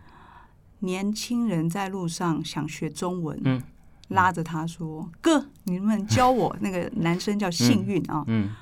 [0.80, 3.62] 年轻人在路上想学中文，嗯，
[4.08, 8.56] 拉着他说：“哥，你能不能教我？”那个男生叫幸运啊，嗯。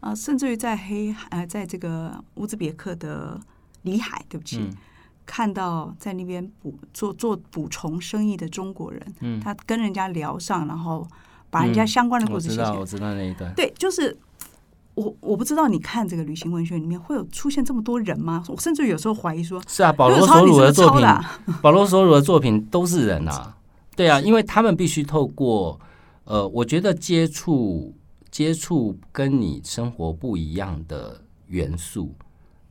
[0.00, 3.40] 啊，甚至于在黑呃，在这个乌兹别克的
[3.82, 4.76] 里海，对不起，嗯
[5.24, 11.06] 看到在那边补做做捕虫生意的中国人，嗯他跟人家聊上，然后
[11.50, 12.48] 把人家相关的故事。
[12.48, 13.52] 我知道，我知道那一段。
[13.54, 14.16] 对，就是
[14.94, 18.44] 我我不知道你看这个旅行文学里面会有出现这么多人吗？
[18.48, 23.56] 我甚至有时候怀疑说，是啊，保罗索鲁的作品，啊、保罗索鲁的作品都是人啊，
[23.96, 25.80] 对啊，因为他们必须透过
[26.24, 27.94] 呃，我觉得接触
[28.30, 32.14] 接触跟你生活不一样的元素，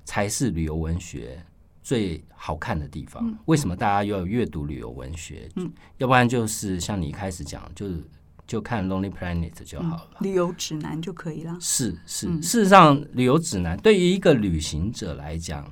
[0.06, 1.44] 才是旅游文学
[1.82, 3.38] 最好看的地方。
[3.46, 5.50] 为什么大家要阅读旅游文学？
[5.56, 8.04] 嗯，要不然就是像你一开始讲，就是。
[8.48, 11.58] 就看 Lonely Planet 就好了，旅游指南就可以了。
[11.62, 15.66] 是是，事实上，旅游指南对于一个旅行者来讲，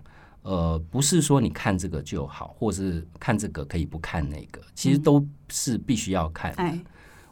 [0.43, 6.79] 呃，不是说你看这个就好，或是看这个可以不看那个，其实都是必须要看的。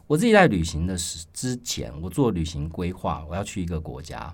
[0.06, 4.30] 我自己在旅行的时之前，我做旅行规划，我要去一个国家，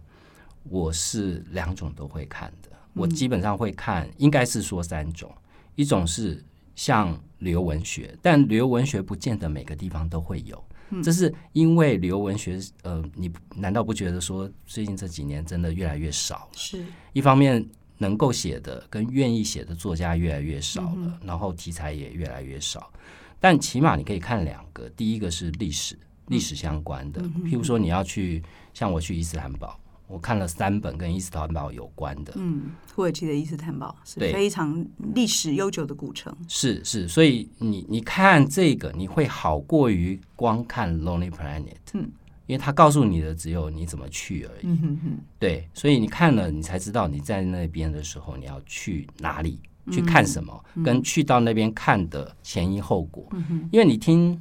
[0.65, 2.71] 我是两种都会看的。
[2.95, 5.31] 我基本上会看，应该是说三种，
[5.75, 6.43] 一种是
[6.75, 10.63] 像旅游文学，但旅游文学不见得每个地方都会有。
[11.03, 16.51] 这是因为旅游文学，呃，你难道不觉得说最近这几年真的越来越少了？
[16.53, 17.67] 是一方面
[17.99, 22.93] 能够写的跟愿意写的作家越来越少了，嗯、然后题材也越来越少。
[23.41, 29.81] 但起码你可以看两个，第一个是历史，历史相关的，嗯、譬如说你要去，像我去伊斯坦堡。
[30.07, 42.03] 我看了三本跟伊斯坦堡有关的，嗯，土耳其的伊斯坦堡是非常历史悠久的古城，是是，所以你你看这个你会好过于光看 Lonely Planet，嗯，
[42.47, 49.59] 因为他告诉你的只有你怎么去而已，嗯哼哼，对，所以你看了你才知道你在那边的时候你要去哪里
[49.91, 53.27] 去看什么，嗯、跟去到那边看的前因后果，
[53.73, 54.39] 因为你听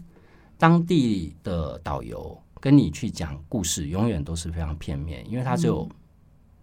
[0.57, 2.37] 当地的导游。
[2.63, 5.85] 跟你去讲故事，永远都是非常片面，因为他只有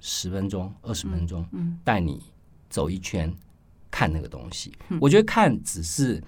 [0.01, 1.47] 十分钟、二十分钟，
[1.85, 2.23] 带你
[2.71, 3.31] 走一圈，
[3.91, 4.73] 看那个东西。
[4.99, 6.19] 我觉得看只是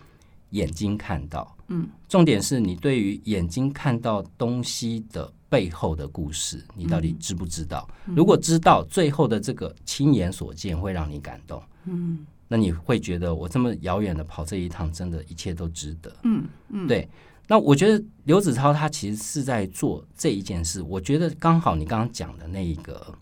[0.50, 7.88] 眼睛看到，嗯，重点是你对于眼睛看到东西的背后的故事，你到底知不知道？
[8.04, 17.08] 如果知道，最后的这个亲眼所见会让你感动，嗯，那你会觉得我这么遥远的跑这一趟，真的一切都值得，嗯嗯，对。
[17.52, 23.14] 那我觉得刘子超他其实是在做这一件事，我觉得刚好你刚刚讲的那一个，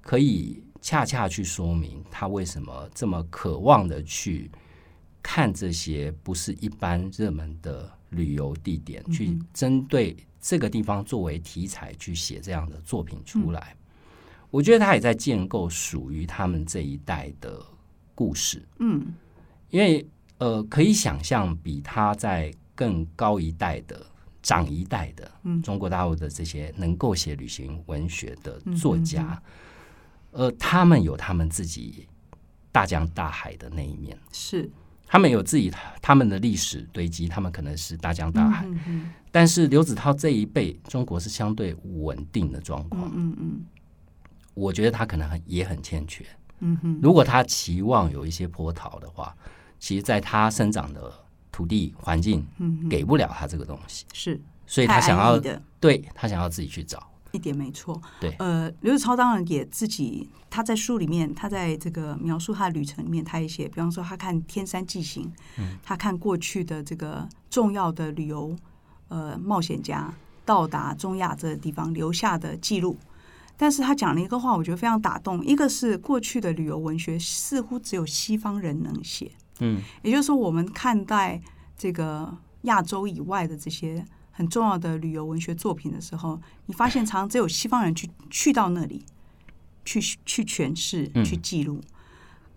[0.00, 4.50] 可以恰恰去说明他为什么这么渴望的去
[5.22, 13.76] 看这些不是一般热门的旅游地点，去针对这个地方作为题材去写这样的作品出来。
[14.50, 17.64] 我觉得他也在建构属于他们这一代的
[18.16, 18.66] 故事。
[18.80, 19.14] 嗯，
[19.68, 20.04] 因为
[20.38, 24.00] 呃，可以想象比他在更高一代的、
[24.42, 25.30] 长一代的，
[25.62, 29.38] 中国大陆的这些能够写旅行文学的作家，
[30.30, 32.08] 呃，他们有他们自己
[32.72, 34.70] 大江大海的那一面，是
[35.06, 38.66] 他们有自己他们的历史堆积，他们可能是大江大海。
[39.30, 43.12] 但是刘子韬这一辈，中国是相对稳定的状况。
[43.14, 43.60] 嗯嗯，
[44.54, 46.24] 我觉得他可能很也很欠缺。
[46.60, 49.36] 嗯哼，如果他期望有一些波涛的话，
[49.78, 51.12] 其实在他生长的。
[51.52, 52.46] 土地环境
[52.88, 58.00] 给不了他这个东西，是，所以他想要的，对他想要自己去找，一点没错。
[58.20, 68.56] 对，呃，刘子超当然也自己，他在书里面，他在这个描述他的旅程里面，他也写，比方说他看天山纪行，嗯，他看过去的这个重要的旅游
[69.08, 70.12] 呃冒险家
[70.44, 72.96] 到达中亚这个地方留下的记录，
[73.56, 79.32] 但是他讲了一个话，我觉得非常打动，一个是过去的旅游文学似乎只有西方人能写。
[79.60, 81.40] 嗯，也就是说，我们看待
[81.76, 89.04] 这个亚洲以外的这些很重要的旅游文学作品的时候，你发现常常只有西方人去去到那里，
[89.84, 91.80] 去去诠释、去记录。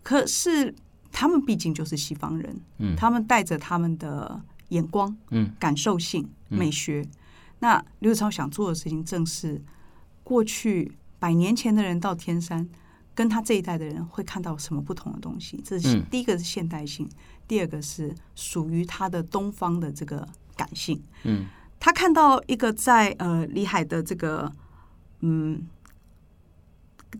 [0.02, 0.74] 可是
[1.12, 7.06] 他们毕竟就是西方人，嗯，他们带着他们的眼光、嗯，感受性、美学。
[7.60, 9.62] 那刘子超想做的事情，正是
[10.24, 12.68] 过去百年前的人到天山。
[13.16, 15.62] 跟他这一代的人会看到什么不同的东西？
[15.64, 17.12] 这是第一个是现代性，嗯、
[17.48, 21.00] 第二个是属于他的东方的这个感性。
[21.24, 21.46] 嗯，
[21.80, 24.52] 他看到一个在呃里海的这个
[25.20, 25.68] 嗯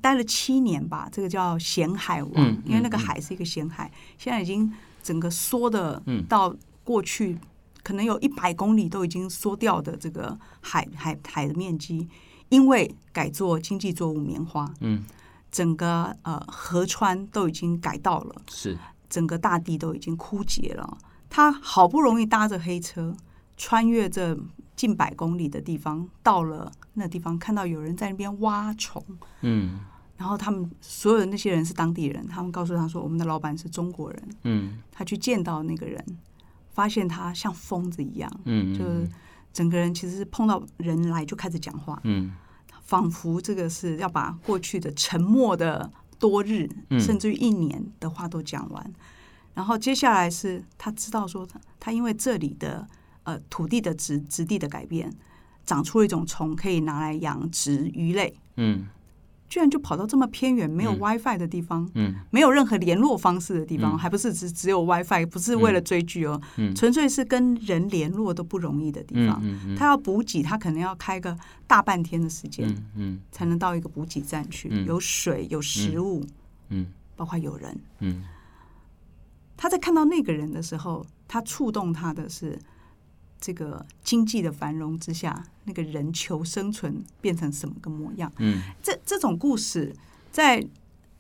[0.02, 7.38] 待了七年吧，这个叫咸海王，嗯、因为那个海是一个咸海，嗯、现在已经整个缩的到过去
[7.84, 12.08] 可能有一百公里都已经缩掉的这个海海海的面积，
[12.50, 14.74] 因为改做经济作物棉花。
[14.80, 15.04] 嗯。
[15.54, 18.78] 整个呃河川都已经改道了，是。
[19.08, 20.98] 整个大地都已经枯竭了。
[21.30, 23.16] 他好不容易搭着黑车
[23.56, 24.36] 穿越这
[24.76, 29.04] 近百公里的地方，到了那地方，看到有人在那边挖虫。
[29.42, 29.80] 嗯，
[30.18, 36.04] 然后他们所有的那些人是当地人，他们告诉他说：“我们的老板是中国人。”嗯，他去见到那个人，
[36.72, 39.08] 发现他像疯子一样，嗯，就是
[39.54, 42.32] 整个人其实是碰到人来就开始讲话，嗯，
[42.94, 48.94] 仿佛这个是要把过去的沉默的多日，甚至于一年的话都讲完。
[49.56, 52.88] 然后接下来是他知道说他他因为这里的
[53.24, 55.12] 呃土地的质质地的改变，
[55.66, 58.86] 长出了一种虫可以拿来养殖鱼类，嗯，
[59.54, 69.40] 居然就跑到这么偏远没有 WiFi 的地方，嗯，没有任何联络方式的地方，嗯、还不是只只有 WiFi，不是为了追剧哦，嗯、纯粹是跟人联络都不容易的地方。
[69.44, 69.76] 嗯嗯。
[69.76, 71.38] 嗯、他要补给，他可能要开个
[71.68, 73.20] 大半天的时间，嗯，嗯。
[73.32, 76.26] 才能到一个补给站去，嗯、有水，有食物，
[76.70, 78.24] 嗯，包括有人，嗯。
[79.56, 82.58] 他在看到那个人的时候，他触动他的是
[83.44, 88.32] 这个经济的繁荣之下，那个人求生存变成什么个模样？
[88.38, 89.94] 嗯，这这种故事
[90.32, 90.66] 在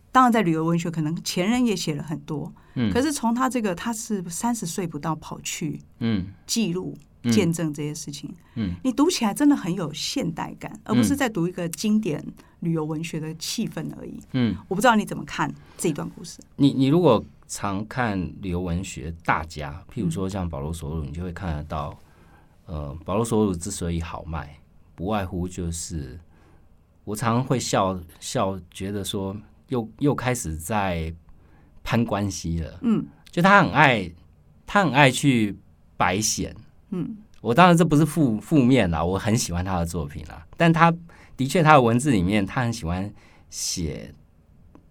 [0.10, 2.50] 当然在旅游文学，可能前人也写了很多。
[2.76, 6.98] 嗯，可是从他这个，他是三十岁不到跑去嗯记录
[7.30, 8.34] 见证这些事情。
[8.56, 12.26] 嗯，你读起来真的很有现代感，而不是在读一个经典
[12.62, 14.18] 旅游文学的气氛而已。
[14.32, 16.40] 嗯，我不知道你怎么看这一段故事。
[16.56, 17.22] 你你如果。
[17.46, 21.96] 常看旅游文学大家，譬如说像保罗·索鲁，你就会看得到，
[22.65, 24.60] 呃，保罗·索鲁之所以好卖，
[24.95, 26.19] 不外乎就是
[27.04, 29.36] 我常常会笑笑，觉得说
[29.67, 31.13] 又又开始在
[31.84, 32.80] 攀关系了。
[32.82, 34.12] 嗯，就他很爱，
[34.65, 35.58] 他很爱去
[35.97, 36.56] 白显。
[36.89, 40.93] 嗯，我当然这不是负负面啦，我很喜欢他的作品啦，但他
[41.38, 43.13] 的确他的文字里面，他很喜欢
[43.49, 44.13] 写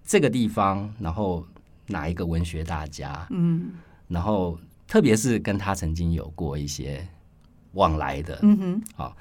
[0.05, 1.47] 这个地方，然后。
[1.89, 3.27] 哪一个文学大家？
[3.31, 3.73] 嗯，
[4.07, 4.57] 然后
[4.87, 7.07] 特别是跟他曾经有过一些
[7.73, 9.17] 往来的，嗯哼，好，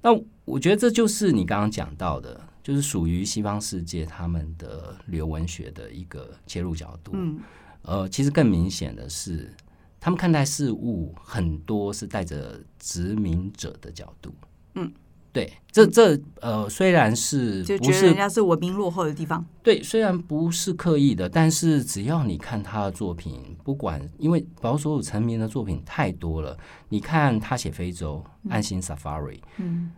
[0.00, 0.10] 那
[0.44, 7.12] 我觉得这就是你刚刚讲到的，就是属于西方世界他们的旅游文学的一个切入角度。
[7.14, 7.40] 嗯，
[7.82, 9.52] 呃，其实更明显的是，
[10.00, 14.34] 他们看待事物很多是带着殖民者的角度。
[14.74, 14.92] 嗯。
[15.32, 19.42] 对，这这呃，虽然是就觉得人家是文明落后的地方。
[19.62, 26.54] 对，虽然不是刻意的，但是只要你看他的作品，不管因为保罗索鲁成名的作品太多了，
[26.90, 29.90] 你看他写非洲《安心 Safari》，嗯，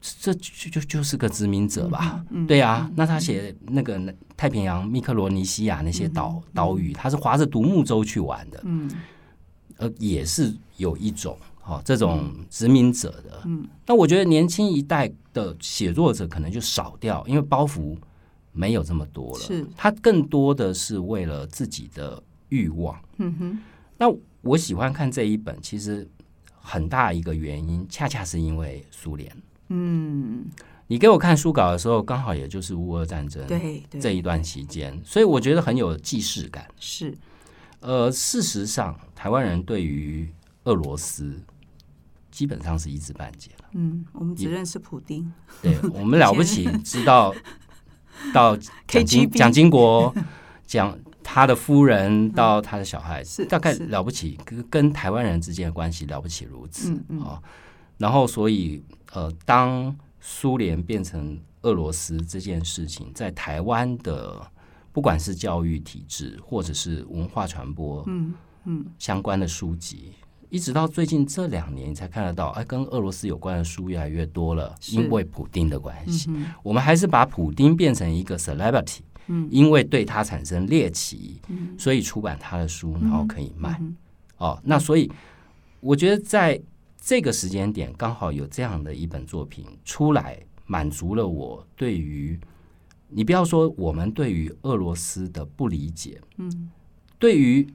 [0.00, 2.24] 这就就就是个殖民者吧？
[2.30, 4.00] 嗯嗯、对啊，那他写那个
[4.36, 8.88] 太平洋密克罗尼西亚那些岛、嗯、岛屿，他是划着独木舟去玩的，嗯，
[9.78, 11.36] 呃，也是有一种。
[11.64, 17.96] 好，这种殖民者的，嗯，那我觉得年轻一代的写作者可能就少掉，因为包袱
[18.50, 19.38] 没有这么多了。
[19.38, 23.00] 是，他更多的是为了自己的欲望。
[23.18, 23.58] 嗯哼，
[23.96, 26.06] 那我喜欢看这一本，其实
[26.60, 29.32] 很大一个原因，恰恰是因为苏联。
[29.68, 30.44] 嗯，
[30.88, 36.66] 你给我看书稿的时候，刚好也就是乌俄战争对这一段期间，所以我觉得很有既视感。
[36.80, 37.16] 是，
[37.78, 40.28] 呃，事实上，台湾人对于
[40.64, 41.40] 俄罗斯。
[42.32, 43.68] 基本上是一知半解了。
[43.74, 45.32] 嗯，我们只认识普丁。
[45.62, 47.32] 对，我们了不起，知道
[48.34, 48.56] 到
[48.88, 50.12] 蒋经蒋经国
[50.66, 56.92] 讲他的夫人到他的小孩，是大概了不起，跟跟台湾人之间的关系了不起如此
[57.22, 57.40] 啊。
[57.98, 64.44] 然后，所以呃，当苏联变成俄罗斯这件事情，在台湾的
[64.90, 70.14] 不管是教育体制或者是文化传播，嗯嗯，相关的书籍。
[70.52, 76.26] 一直到最近这两年，才看得到，哎，跟俄罗斯有关的书越来越多了，因为普丁的关系。
[76.28, 83.78] 嗯、我们还是把普丁变成一个 celebrity，嗯，因为对他产生猎奇，嗯，所以出版他的书，然后可以卖。
[83.80, 83.96] 嗯、
[84.36, 85.10] 哦，那所以
[85.80, 86.60] 我觉得在
[87.00, 92.38] 这个时间点，刚好有这样的一本作品出来，满足了我对于
[93.08, 96.70] 你不要说我们对于俄罗斯的不理解，嗯，
[97.18, 97.66] 对于。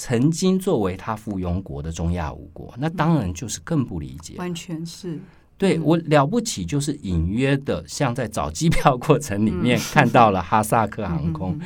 [0.00, 4.36] 曾经作为他附庸国的中亚五国，那当然就是更不理解。
[4.38, 5.18] 完全是
[5.56, 11.58] 对我了不起，就是隐约的，像在找机票过程里面看到了哈萨克航空，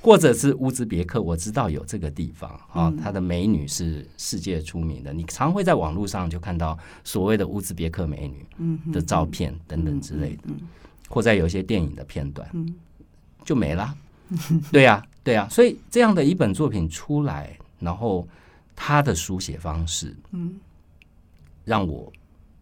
[0.00, 5.12] 或者是乌兹别克，我知道有这个地方啊，它的美女是世界出名的。
[5.12, 10.50] 你常会在网络上就看到所谓的乌兹别克美女的照片等等之类的，
[11.08, 12.48] 或在有一些电影的片段，
[13.44, 13.92] 就没了。
[14.70, 17.56] 对呀，对呀，所以这样的一本作品出来。
[17.80, 18.26] 然后
[18.76, 20.60] 他的书写方式，嗯，
[21.64, 22.12] 让我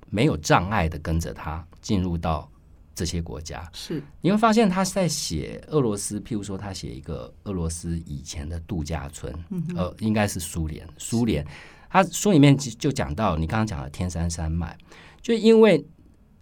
[0.08, 2.50] 没有障碍的跟着他进入到
[2.94, 3.68] 这些国家。
[3.72, 11.46] 是，你会发现他在写俄罗斯，譬如说他写一个俄罗斯以前的度假村，嗯，呃，应该是苏联，苏联，
[11.90, 14.76] 他书里面就讲到你刚刚讲的天山山脉，
[15.20, 15.84] 就因为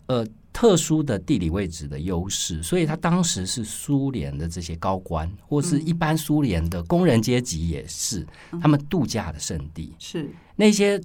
[0.06, 0.26] 呃
[0.56, 8.26] 特殊的地理位置的优势，所以他当时是苏联的这些高官，或是一般苏联的工人阶级也是
[8.62, 9.94] 他们度假的圣地。
[9.98, 10.98] 是那些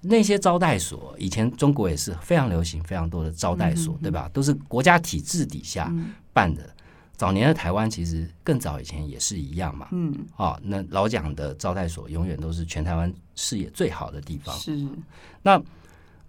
[0.00, 4.26] 那些招待所，以前中国也是非常流行，非常多的招待所，对吧？
[4.32, 5.92] 都是国家体制底下
[6.32, 6.66] 办的。
[7.14, 14.56] 早年的台湾其实更早以前也是一样嘛，嗯，哦，那老蒋的招待所永远都是全台湾视野最好的地方。
[14.58, 14.82] 是，
[15.42, 15.62] 那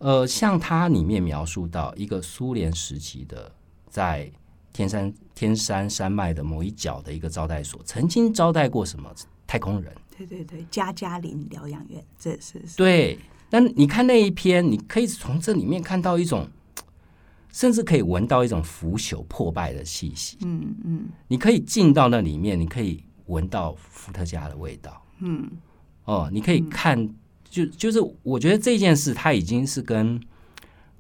[0.04, 3.50] 呃，像它里面描述到一个苏联时期的，
[3.90, 4.30] 在
[4.74, 9.10] 天山天山山脉的某一角的一个招待所，曾经招待过什么
[9.48, 9.94] 太空人？
[10.18, 13.18] 对对对，加加林疗养院，这是，是对。
[13.50, 16.48] 那你看那一篇，你可以从这里面看到一种。
[17.54, 20.40] 甚至可以闻到一种腐朽破败的气息。
[20.42, 25.00] 嗯嗯，你可以进到那里面，你可以闻到伏特加的味道。
[25.20, 25.48] 嗯，
[26.06, 27.08] 哦，你可以看，
[27.54, 30.20] 就就是我觉得这件事，他已经是跟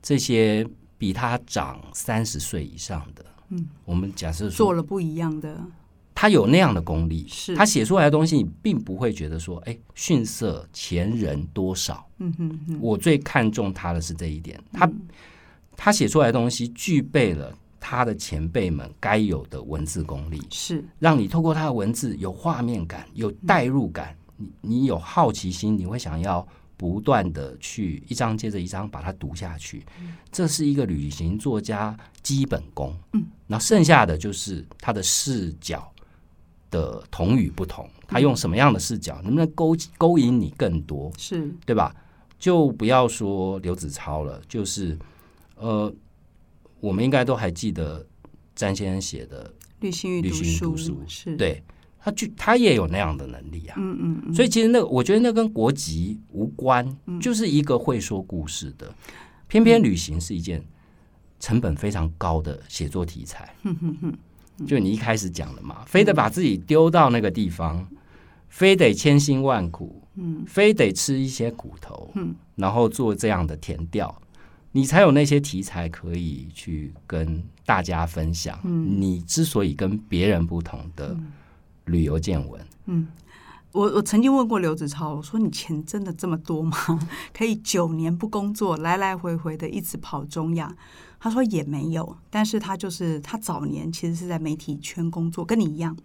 [0.04, 0.64] 这些
[1.00, 5.60] 比他长三十岁以上的，嗯，我们假设说做了不一样的，
[6.14, 12.08] 他有那样的功力，是他写出来的东西，你并不会觉得说，哎，逊色前人多少。
[12.20, 14.88] 嗯哼哼，我最看重他的是这一点，他。
[15.76, 29.86] 他写出来的东西具备了他的前辈们该有的文字功力，是让你透过他的文字有画面感、有代入感，你你有好奇心，你会想要不断的去一章接着一章把它读下去。
[30.32, 32.96] 这是一个旅行作家基本功。
[33.14, 35.92] 嗯，那剩下的就是他的视角
[36.70, 41.12] 的同与不同，他用什么样的视角，能不能勾勾引你更多？
[41.18, 41.96] 是对吧？
[42.40, 44.98] 就不要说刘子超了，就是。
[45.56, 45.94] 呃，
[46.82, 48.06] 我们应该都还记得
[48.54, 49.48] 詹先生写的
[49.80, 50.76] 《旅行与读书》，
[51.08, 51.64] 是对，
[52.04, 53.76] 他就他也有那样的能力啊。
[53.78, 54.34] 嗯嗯嗯。
[54.34, 56.86] 所以其实那个，我觉得那跟国籍无关，
[57.22, 58.94] 就是一个会说故事的。
[59.48, 60.64] 偏偏旅行是一件
[61.40, 63.56] 成本非常高的写作题材。
[64.68, 67.88] 就你一开始讲的嘛，非得把自己丢到那个地方，
[68.50, 74.14] 非得千辛万苦，嗯，非得吃一些苦头，嗯，然后做这样的填调。
[74.72, 78.60] 你才有那些题材可以去跟大家分享。
[78.64, 81.16] 嗯，你之所以跟别人不同的
[81.86, 82.62] 旅游见闻。
[82.86, 83.08] 嗯，
[83.72, 86.78] 我我曾经问过刘子超，我说你钱真的这么多吗？
[87.34, 90.76] 可以九年不工作，来来回回的一直跑中亚？
[91.20, 95.98] 他说也没有，但是他就是他早年其实是在媒体圈工作，跟你一样。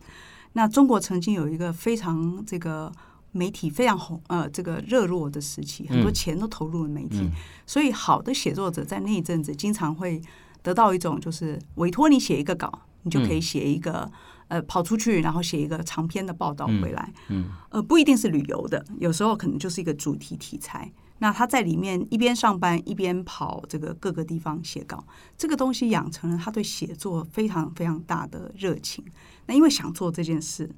[0.52, 2.92] 那中国曾经有一个非常这个。
[3.30, 7.30] 媒体非常红，呃，这个热络的时期，很多钱都投入了媒体，嗯、
[7.66, 10.20] 所以好的写作者在那一阵子经常会
[10.62, 14.12] 得到一种，就是委托你写一个稿，你就可以写一个，嗯、
[14.48, 20.90] 呃，跑出去，然后写一个长篇的报道回来，嗯，嗯呃，不一定是旅游的，有时候可能就是一个主题题材。
[21.18, 25.04] 那他在里面一边上班一边跑这个各个地方写稿，
[25.36, 29.04] 这个东西养成了他对写作非常非常大的热情。
[29.46, 30.70] 那因为想做这件事。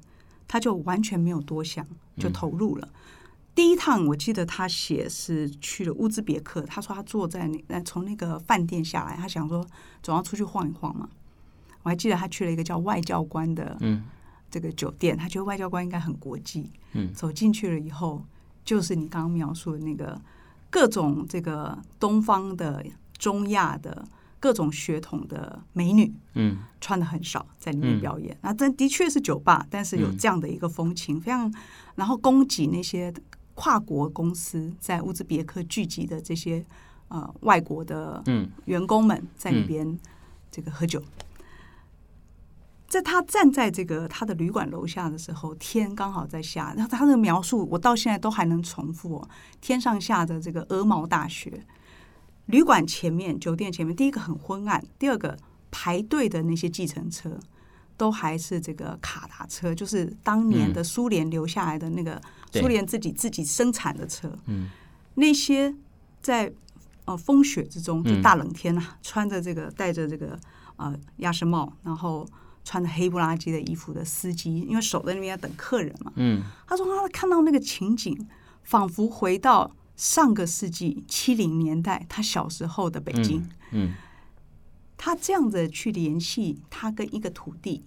[0.47, 2.85] 他就完全没有多想，就投入了。
[2.85, 2.99] 嗯、
[3.55, 9.65] 第一趟我记得他写是去了乌兹别克，他说他坐在那，从那个饭店下来，他想说
[10.03, 11.07] 总要出去晃一晃嘛。
[11.83, 13.77] 我还记得他去了一个叫外交官的
[14.49, 16.69] 这个酒店，他觉得外交官应该很国际。
[16.93, 18.23] 嗯，走进去了以后，
[18.63, 20.19] 就是你刚刚描述的那个
[20.69, 22.85] 各种这个东方的、
[23.17, 24.05] 中亚的。
[24.41, 28.35] 各种血统的美女，嗯，穿的很少，在里面表演。
[28.41, 31.53] 那这、嗯、的确是酒吧，但是有这样的一个风情，嗯、非常。
[31.93, 33.13] 然后供给那些
[33.53, 36.65] 跨国公司在乌兹别克聚集的这些
[37.09, 38.23] 呃外国的
[38.65, 39.95] 员工们在里边
[40.49, 40.99] 这个喝酒。
[42.91, 46.73] 嗯、在他站在这个他的旅馆楼下的时候，天刚好在下。
[46.75, 49.29] 然后他的描述，我到现在都还能重复、哦：
[49.61, 51.65] 天上下着这个鹅毛大雪。
[52.47, 55.37] 旅馆前面，酒店前面，第一个很昏暗，第二个
[55.69, 57.39] 排队的那些计程车
[57.95, 62.21] 都还是这个卡达车，就是当年的苏联留下来的那个
[62.51, 64.29] 苏联自己自己生产的车。
[64.47, 64.69] 嗯，
[65.15, 65.73] 那些
[66.21, 66.51] 在
[67.05, 70.37] 呃风雪之中，就大冷天呐、啊，穿着这个戴着这个
[70.75, 72.27] 呃鸭舌帽，然后
[72.63, 76.11] 穿着黑不拉几的衣服的司机，因为守在那边要等客人嘛。
[76.15, 78.27] 嗯，他说他看到那个情景，
[78.63, 79.71] 仿佛回到。
[79.97, 83.39] 上个世纪七零年代，他小时候的北京，
[83.69, 83.93] 嗯，嗯，
[84.97, 87.83] 他这样子去联系他跟一个土地，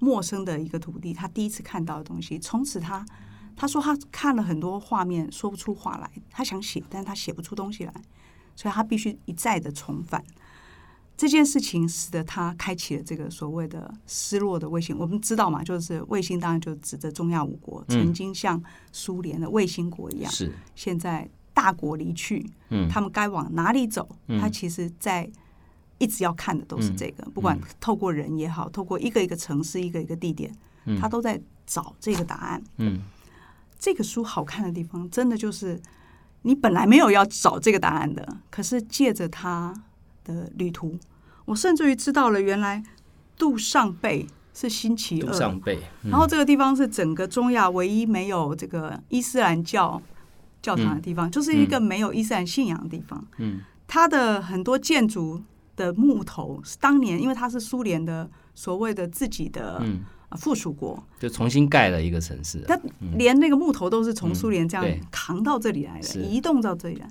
[0.00, 2.36] 陌生的一个土地，他第一次看到的东西。
[2.36, 3.06] 从此他
[3.54, 6.10] 他说他看了很多画面，说不出话来。
[6.30, 7.94] 他想写，但是他写不出东西来，
[8.56, 10.24] 所以他必须一再的重返。
[11.22, 14.98] 这件事情使得他开启了这个所谓的失落的卫星。
[14.98, 18.60] 我们知道嘛，就是卫星当然就指着中亚五国，嗯、曾经像
[18.90, 24.08] 苏联的卫星国一样，是现在大国离去，嗯，他们该往哪里走？
[24.26, 25.30] 嗯、他其实，在
[25.98, 30.52] 一直要看的都是这个，嗯、不管透过人也好，透过一个一个城市、一个一个地点，
[30.86, 32.60] 嗯、他都在找这个答案。
[32.78, 33.00] 嗯，
[33.78, 35.80] 这个书好看的地方，真的就是
[36.42, 39.72] 你本来没有要找这个答案的，可是借着他
[40.24, 40.98] 的旅途。
[41.44, 42.82] 我甚至于知道了，原来
[43.36, 45.26] 杜尚贝是星期二。
[45.26, 50.00] 杜尚贝，嗯、然后这个地方是整个中亚唯一没有这个伊斯兰教
[50.60, 53.24] 教堂的地方，嗯、就是一个没有伊斯兰信仰的地方。
[53.38, 55.42] 嗯，它的很多建筑
[55.74, 59.82] 的木头是当年，因为它是苏联的所谓的自己的
[60.38, 62.62] 附属国，嗯、就重新盖了一个城市。
[62.68, 62.78] 它
[63.16, 67.08] 连那个木头都是从苏联这样扛到这里来的，嗯、移动到这里来。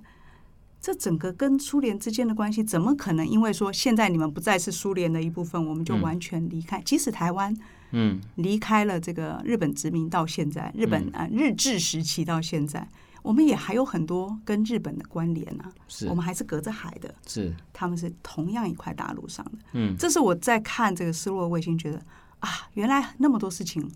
[0.81, 3.27] 这整个跟苏联之间的关系，怎么可能？
[3.27, 6.79] 因为说现在你们不再是苏联的一部分，我们就完全离开。
[6.79, 7.55] 嗯、即使台湾，
[7.91, 12.87] 嗯，离开了这个日本殖民到现在，日本啊、嗯、日治时期到现在，
[13.21, 15.71] 我们也还有很多跟日本的关联啊。
[15.87, 17.13] 是，我们还是隔着海的。
[17.27, 19.51] 是，他们是同样一块大陆上的。
[19.73, 22.01] 嗯，这是我在看这个失落卫星，觉得
[22.39, 23.87] 啊，原来那么多事情，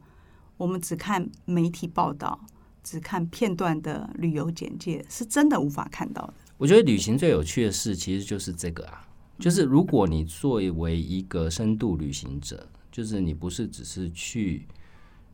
[0.56, 2.40] 我们只看媒体报道，
[2.84, 6.34] 只看片段的旅游简介，是真的无法看到的。
[6.58, 9.06] 我觉得旅行最有趣的事，其实就是这个啊，
[9.40, 14.66] 就是如果你作为一个深度旅行者，就是你不是只是去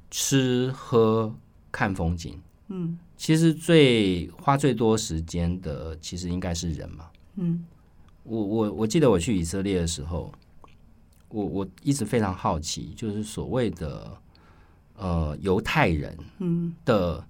[0.09, 1.33] 吃喝
[1.71, 7.05] 看风景，嗯，其实最花最多时间的，其实应该是人嘛，
[7.35, 7.63] 嗯，
[8.23, 10.33] 我我我记得我去以色列的时候，
[11.29, 14.17] 我我一直非常好奇，就是所谓的
[14.95, 16.73] 呃犹太人，嗯。
[16.83, 17.27] 的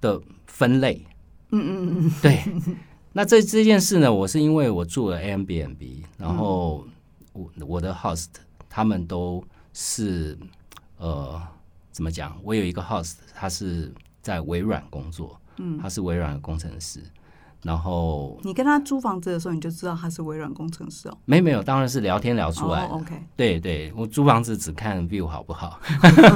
[0.00, 1.04] 的分类，
[1.50, 2.38] 嗯嗯嗯，对。
[3.12, 6.86] 那这这件事呢，我是因为我住了 Airbnb，然后
[7.32, 8.28] 我我的 host
[8.68, 9.42] 他们都
[9.72, 10.38] 是
[10.98, 11.40] 呃
[11.90, 12.38] 怎么讲？
[12.44, 13.92] 我有一个 host，他是
[14.22, 17.02] 在微软工作，嗯，他是微软的工程师。
[17.64, 21.18] 然后你跟他租房子的时候，你就知道他是微软工程师哦。
[21.24, 22.92] 没没有，当然是聊天聊出来的。
[22.92, 25.80] Oh, OK，对对，我租房子只看 view 好不好？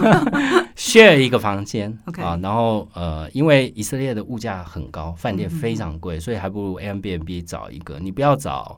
[0.74, 2.36] share 一个房间，OK 啊。
[2.42, 8.00] 然后呃，因为以色列的物价很高，饭店非常贵，嗯、所以还不如 Airbnb 找一个。
[8.00, 8.76] 你不要找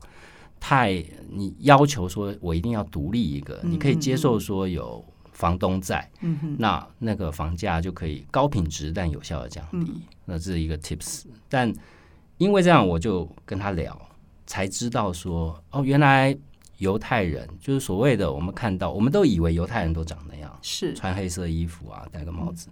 [0.59, 6.07] 太，你要求说我一定要独立一个，嗯、你可以接受说有房东在，
[6.59, 9.77] 那那个房价就可以高品质但有效的降低。
[9.79, 11.73] 嗯、那这是一个 tips，但。
[12.37, 13.99] 因为这样，我就跟他聊，
[14.45, 16.37] 才知道说，哦，原来
[16.77, 22.67] 犹太人就是所谓的我们看到，我们都以为犹太人都长那样，是穿黑色衣服啊，戴个帽子。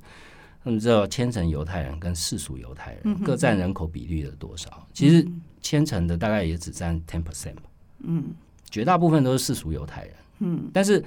[0.64, 4.88] 那么知道虔诚犹太人跟世俗犹太人各占人口比例的多少？
[4.94, 5.28] 其实
[5.62, 7.64] 虔诚的大概也只占 ten percent 吧。
[8.00, 8.34] 嗯，
[8.70, 10.14] 绝大部分都是世俗犹太人。
[10.40, 11.04] 嗯，但是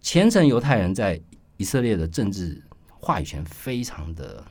[0.00, 1.20] 虔诚犹太人在
[1.56, 4.44] 以色列的政治话语权非常的大。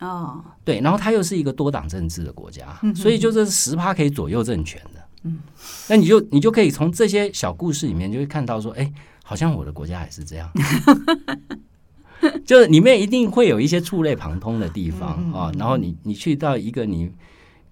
[0.00, 5.02] 哦，对，然后它又是一个多党政治的国家，嗯、所以就是十趴可以左右政权的。
[5.22, 5.38] 嗯，
[5.88, 8.92] 那你就你就可以从这些小故事里面就会看到说，哎，
[9.24, 10.48] 好像我的国家也是这样，
[12.44, 15.52] 就是里面一定会有一些触类旁通的地方、嗯、啊。
[15.58, 17.10] 然后你你去到一个你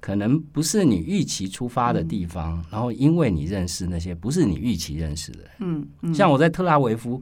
[0.01, 7.21] 可能不是你预期出发的地方，嗯、然后因为你认识那些不是你预期认识的人，嗯，嗯像我在特拉维夫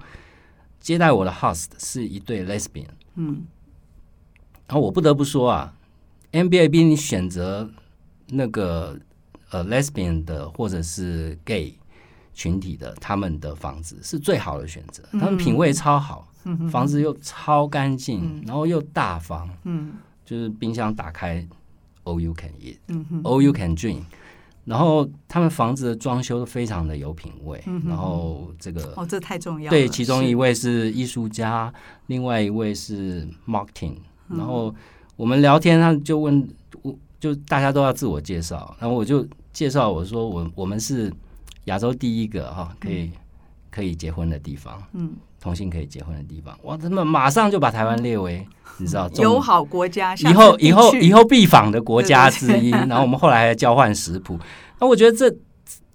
[0.81, 2.87] 接待我的 host 是一对 lesbian，
[3.17, 3.43] 嗯。
[4.73, 5.75] 然后我不得不说啊
[6.33, 7.69] ，Airbnb 你选择
[8.29, 8.99] 那个
[9.51, 11.75] 呃 lesbian 的或者是 gay
[12.33, 16.27] 群体的他们的房子是最好的选择，他们品味超好，
[16.71, 19.47] 房子又超干净，然后又大方，
[20.25, 21.47] 就是冰箱打开
[22.05, 24.01] ，all you can eat，all you can drink，
[24.65, 31.71] 然后他们房子的装修都非常的有品味，然后这个哦，这太重要了，对，其中一位是艺术家，
[32.07, 33.97] 另外一位是 marketing。
[34.37, 34.75] 然后
[35.17, 36.49] 我们聊天，他就问
[36.83, 41.13] 我，就大家都要自我介绍，然后我就介绍我说我我们是
[41.65, 43.11] 亚洲第一个哈可以
[43.71, 48.47] 可以结婚的地方，嗯，同性可以结婚的地方，哇，他们马上就把台湾列为
[48.79, 52.71] 你知道 友好国家，以后以后以后必访的国家之一。
[52.71, 54.39] 然后我们后来还交换食谱，
[54.81, 55.35] 那我觉得这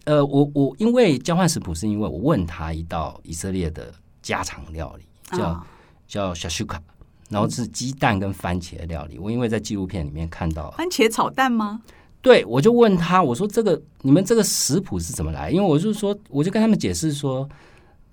[0.06, 5.66] 呃，我我因为交换食谱是因为我问他一道以色列的家常料理，叫
[6.08, 6.78] 叫 shashuka。
[7.30, 11.82] 然后是鸡蛋跟番茄的料理，我因为在纪录片里面看到番茄炒蛋吗？
[12.22, 15.50] 对，我就问他，我说这个你们这个食谱是怎么来？
[15.52, 17.48] 因为我就说，我就跟他们解释说，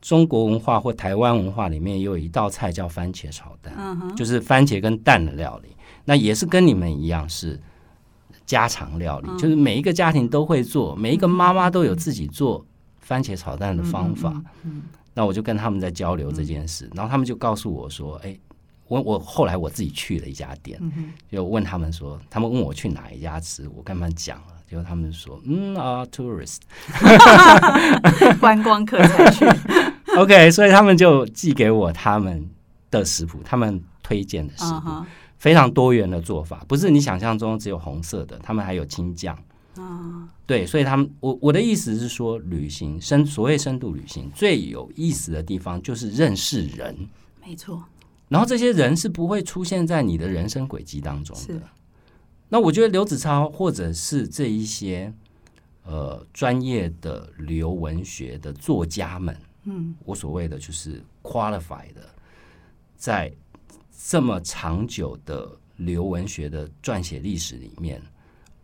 [0.00, 5.70] 中国文化或台湾文化里面也有一道菜叫番茄炒蛋，嗯，就是番茄跟蛋的料理，
[6.04, 7.58] 那也是跟你们一样是
[8.46, 12.64] 家常料理，就是每一个家庭都会做，每一个妈妈都有自己做
[13.00, 14.40] 番茄炒蛋的方法。
[14.64, 14.82] 嗯，
[15.14, 18.38] 那我就跟他们在交流这件事，然后他们就告诉我说：“哎，
[18.86, 20.80] 我我后来我自己去了一家店，
[21.30, 26.58] 就问他们说，他们问我去哪一家吃，我跟他们讲了，结果他们说：嗯啊，tourist，
[28.40, 29.46] 观光客才去。
[30.16, 32.48] OK，所以他们就寄给我他们
[32.90, 34.90] 的食谱，他们推荐的食谱。”
[35.36, 39.36] 非常多元的做法，不是你想象中只有红色的，他们还有青酱。
[39.76, 46.96] 啊，对，所以他们，我我的意思是说，旅行深所谓深度旅行最有意思的地方就是认识人，
[47.44, 47.82] 没错。
[48.28, 51.60] 然后这些人是不会出现在你的人生轨迹当中的。
[52.48, 55.12] 那我觉得刘子超或者是这一些
[55.84, 62.08] 呃专业的旅游文学的作家们，嗯，我所谓的就是 qualified 的
[62.96, 63.32] 在。
[64.06, 68.02] 这么长久的旅游文学的撰写历史里面，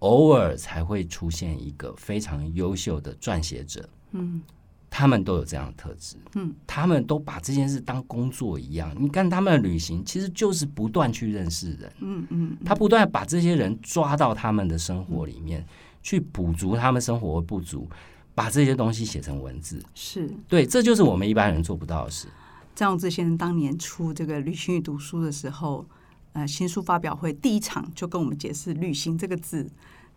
[0.01, 3.89] 偶尔才会出现一个非常优秀的撰写者。
[4.11, 4.43] 嗯，
[4.91, 6.17] 他们都有这样的特质。
[6.35, 8.93] 嗯，他们都把这件事当工作一样。
[8.99, 11.93] 你看他们的旅行，其实就是不断去认识人。
[12.01, 15.65] 嗯嗯，他不断把这些人抓到他们的生活里面，
[16.03, 17.89] 去补足他们生活的不足，
[18.35, 19.81] 把这些东西写成文字。
[19.95, 22.27] 是对，这就是我们一般人做不到的事。
[22.75, 25.87] 张永志先生当年出这个《旅行与读书》的时候，
[26.33, 29.71] 呃，新书发表会第一场就跟我们解释“旅行”这个字，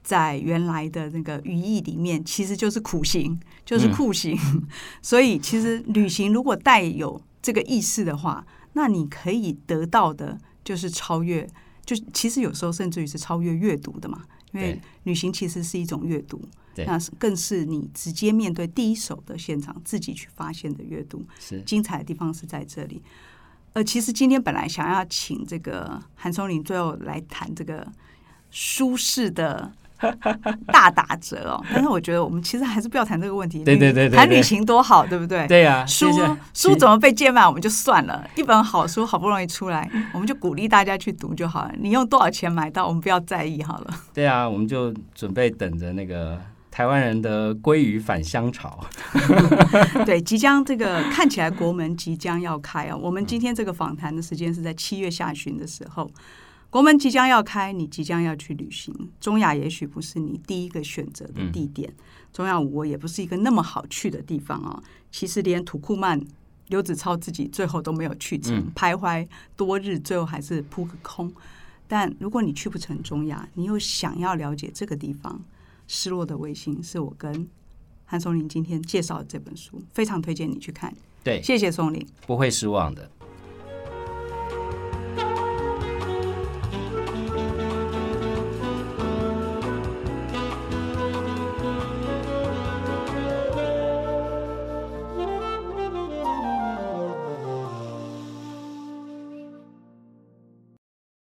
[0.04, 4.38] 在原来的那个语义里面，其实就是苦行，就是酷刑。
[4.54, 4.68] 嗯、
[5.02, 11.48] 所以，其实旅行如果带有这个意识的话，那你可以得到的就是超越，
[11.86, 16.42] 就其实有时候甚至于是超越阅读的嘛，因为旅行其实是一种阅读。
[16.88, 23.00] 那是更是你直接面对第一手的现场，自己去发现的阅读，是精彩的地方是在这里。
[23.74, 27.88] 呃，其实今天本来想要请这个韩松林最后来谈这个
[28.50, 29.72] 舒适的
[30.68, 33.64] 大打折哦，但是我觉得我们其实还是不要谈这个问题。
[33.64, 35.48] 对对对，谈旅行多好，对不对？
[35.48, 36.08] 对呀，书
[36.54, 38.28] 书怎么被贱卖，我们就算了。
[38.36, 41.72] 一本好书好不容易出来，我们就鼓励大家去读就好了。
[41.80, 43.94] 你用多少钱买到，我们不要在意好了。
[44.14, 46.40] 对啊，我们就准备等着那个。
[46.76, 48.84] 台湾人的鲑鱼返乡潮，
[50.08, 52.98] 对，即将这个看起来国门即将要开啊！
[52.98, 56.10] 我们今天这个访谈的时间是在七月下旬的时候，
[56.74, 58.92] 国门即将要开，你即将要去旅行。
[59.22, 61.94] 中亚也许不是你第一个选择的地点，
[62.34, 64.82] 中亚五国也不是一个那么好去的地方啊。
[65.12, 66.20] 其实连土库曼、
[66.70, 71.32] 刘子超自己最后都没有去成，徘徊多日，最后还是扑个空。
[71.88, 75.40] 但如果你去不成中亚，你又想要了解这个地方。
[75.88, 77.48] 失落的卫星是我跟
[78.04, 80.92] 韩松林今天介绍的这本书，非常推荐你去看。
[81.24, 83.10] 对，谢谢松林，不会失望的。